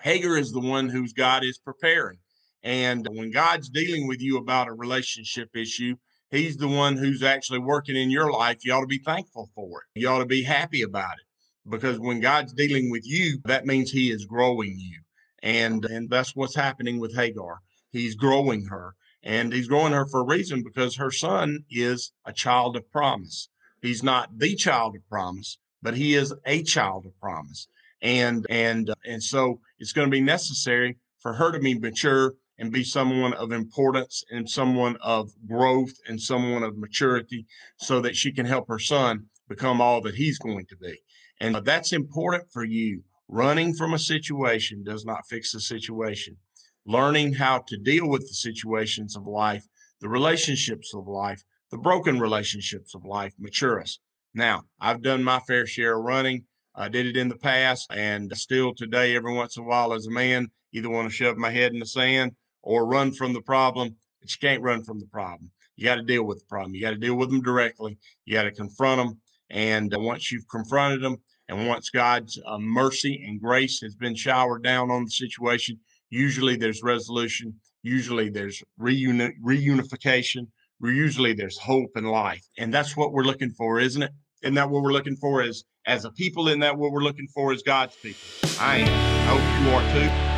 Hagar 0.00 0.36
is 0.36 0.52
the 0.52 0.60
one 0.60 0.88
whose 0.88 1.12
God 1.12 1.44
is 1.44 1.58
preparing. 1.58 2.18
And 2.62 3.06
when 3.12 3.30
God's 3.30 3.68
dealing 3.68 4.06
with 4.06 4.20
you 4.20 4.36
about 4.36 4.68
a 4.68 4.72
relationship 4.72 5.56
issue, 5.56 5.96
He's 6.30 6.56
the 6.56 6.68
one 6.68 6.96
who's 6.96 7.22
actually 7.22 7.60
working 7.60 7.96
in 7.96 8.10
your 8.10 8.30
life. 8.30 8.64
You 8.64 8.72
ought 8.74 8.82
to 8.82 8.86
be 8.86 8.98
thankful 8.98 9.50
for 9.54 9.82
it. 9.82 10.00
You 10.00 10.08
ought 10.08 10.18
to 10.18 10.26
be 10.26 10.42
happy 10.42 10.82
about 10.82 11.14
it. 11.14 11.70
Because 11.70 11.98
when 11.98 12.20
God's 12.20 12.52
dealing 12.52 12.90
with 12.90 13.06
you, 13.06 13.38
that 13.44 13.66
means 13.66 13.90
He 13.90 14.10
is 14.10 14.24
growing 14.24 14.74
you 14.78 15.00
and 15.42 15.84
and 15.84 16.10
that's 16.10 16.34
what's 16.34 16.54
happening 16.54 16.98
with 16.98 17.14
Hagar. 17.14 17.60
He's 17.90 18.14
growing 18.14 18.66
her, 18.66 18.94
and 19.22 19.52
he's 19.52 19.68
growing 19.68 19.92
her 19.92 20.06
for 20.06 20.20
a 20.20 20.26
reason 20.26 20.62
because 20.62 20.96
her 20.96 21.10
son 21.10 21.64
is 21.70 22.12
a 22.24 22.32
child 22.32 22.76
of 22.76 22.90
promise. 22.90 23.48
He's 23.80 24.02
not 24.02 24.38
the 24.38 24.54
child 24.56 24.96
of 24.96 25.08
promise, 25.08 25.58
but 25.82 25.96
he 25.96 26.14
is 26.14 26.34
a 26.44 26.62
child 26.62 27.06
of 27.06 27.18
promise, 27.20 27.68
and 28.02 28.46
and 28.50 28.92
and 29.04 29.22
so 29.22 29.60
it's 29.78 29.92
going 29.92 30.08
to 30.08 30.12
be 30.12 30.20
necessary 30.20 30.96
for 31.20 31.32
her 31.32 31.52
to 31.52 31.58
be 31.58 31.78
mature 31.78 32.34
and 32.58 32.72
be 32.72 32.84
someone 32.84 33.32
of 33.34 33.52
importance 33.52 34.24
and 34.30 34.48
someone 34.48 34.96
of 35.00 35.30
growth 35.46 35.94
and 36.06 36.20
someone 36.20 36.62
of 36.62 36.76
maturity 36.76 37.46
so 37.78 38.00
that 38.00 38.16
she 38.16 38.32
can 38.32 38.46
help 38.46 38.68
her 38.68 38.78
son 38.78 39.26
become 39.48 39.80
all 39.80 40.00
that 40.00 40.14
he's 40.14 40.38
going 40.38 40.66
to 40.66 40.76
be. 40.76 40.98
And 41.40 41.56
that's 41.64 41.92
important 41.92 42.50
for 42.52 42.64
you 42.64 43.02
Running 43.30 43.74
from 43.74 43.92
a 43.92 43.98
situation 43.98 44.82
does 44.82 45.04
not 45.04 45.28
fix 45.28 45.52
the 45.52 45.60
situation. 45.60 46.38
Learning 46.86 47.34
how 47.34 47.58
to 47.68 47.76
deal 47.76 48.08
with 48.08 48.22
the 48.22 48.34
situations 48.34 49.14
of 49.16 49.26
life, 49.26 49.66
the 50.00 50.08
relationships 50.08 50.94
of 50.94 51.06
life, 51.06 51.44
the 51.70 51.76
broken 51.76 52.18
relationships 52.18 52.94
of 52.94 53.04
life 53.04 53.34
mature 53.38 53.82
us. 53.82 53.98
Now, 54.32 54.64
I've 54.80 55.02
done 55.02 55.22
my 55.22 55.40
fair 55.40 55.66
share 55.66 55.98
of 55.98 56.06
running. 56.06 56.46
I 56.74 56.88
did 56.88 57.04
it 57.04 57.18
in 57.18 57.28
the 57.28 57.36
past 57.36 57.92
and 57.92 58.34
still 58.34 58.74
today, 58.74 59.14
every 59.14 59.34
once 59.34 59.58
in 59.58 59.64
a 59.64 59.66
while, 59.66 59.92
as 59.92 60.06
a 60.06 60.10
man, 60.10 60.48
either 60.72 60.88
want 60.88 61.10
to 61.10 61.14
shove 61.14 61.36
my 61.36 61.50
head 61.50 61.74
in 61.74 61.80
the 61.80 61.86
sand 61.86 62.34
or 62.62 62.86
run 62.86 63.12
from 63.12 63.32
the 63.32 63.42
problem, 63.42 63.96
but 64.20 64.30
you 64.30 64.36
can't 64.40 64.62
run 64.62 64.82
from 64.84 64.98
the 65.00 65.06
problem. 65.06 65.50
You 65.76 65.84
got 65.84 65.96
to 65.96 66.02
deal 66.02 66.24
with 66.24 66.40
the 66.40 66.46
problem. 66.46 66.74
You 66.74 66.82
got 66.82 66.90
to 66.90 66.96
deal 66.96 67.14
with 67.14 67.30
them 67.30 67.40
directly. 67.40 67.98
You 68.24 68.34
got 68.34 68.42
to 68.44 68.52
confront 68.52 68.98
them. 68.98 69.20
And 69.50 69.94
once 69.96 70.30
you've 70.30 70.48
confronted 70.48 71.02
them, 71.02 71.18
and 71.48 71.66
once 71.66 71.88
God's 71.88 72.38
uh, 72.46 72.58
mercy 72.58 73.24
and 73.26 73.40
grace 73.40 73.80
has 73.80 73.94
been 73.94 74.14
showered 74.14 74.62
down 74.62 74.90
on 74.90 75.04
the 75.04 75.10
situation, 75.10 75.78
usually 76.10 76.56
there's 76.56 76.82
resolution, 76.82 77.54
usually 77.82 78.28
there's 78.28 78.62
reuni- 78.78 79.32
reunification, 79.42 80.48
usually 80.82 81.32
there's 81.32 81.58
hope 81.58 81.90
and 81.94 82.10
life. 82.10 82.44
And 82.58 82.72
that's 82.72 82.96
what 82.96 83.12
we're 83.12 83.24
looking 83.24 83.50
for, 83.50 83.80
isn't 83.80 84.02
it? 84.02 84.12
Isn't 84.42 84.54
that 84.54 84.68
what 84.68 84.82
we're 84.82 84.92
looking 84.92 85.16
for 85.16 85.42
as, 85.42 85.64
as 85.86 86.04
a 86.04 86.10
people? 86.10 86.48
Isn't 86.48 86.60
that 86.60 86.76
what 86.76 86.92
we're 86.92 87.02
looking 87.02 87.28
for 87.34 87.52
is 87.52 87.62
God's 87.62 87.96
people? 87.96 88.20
I 88.60 88.78
am. 88.78 88.88
I 88.88 89.38
hope 89.38 89.64
you 89.64 89.70
are 89.74 90.32
too. 90.32 90.37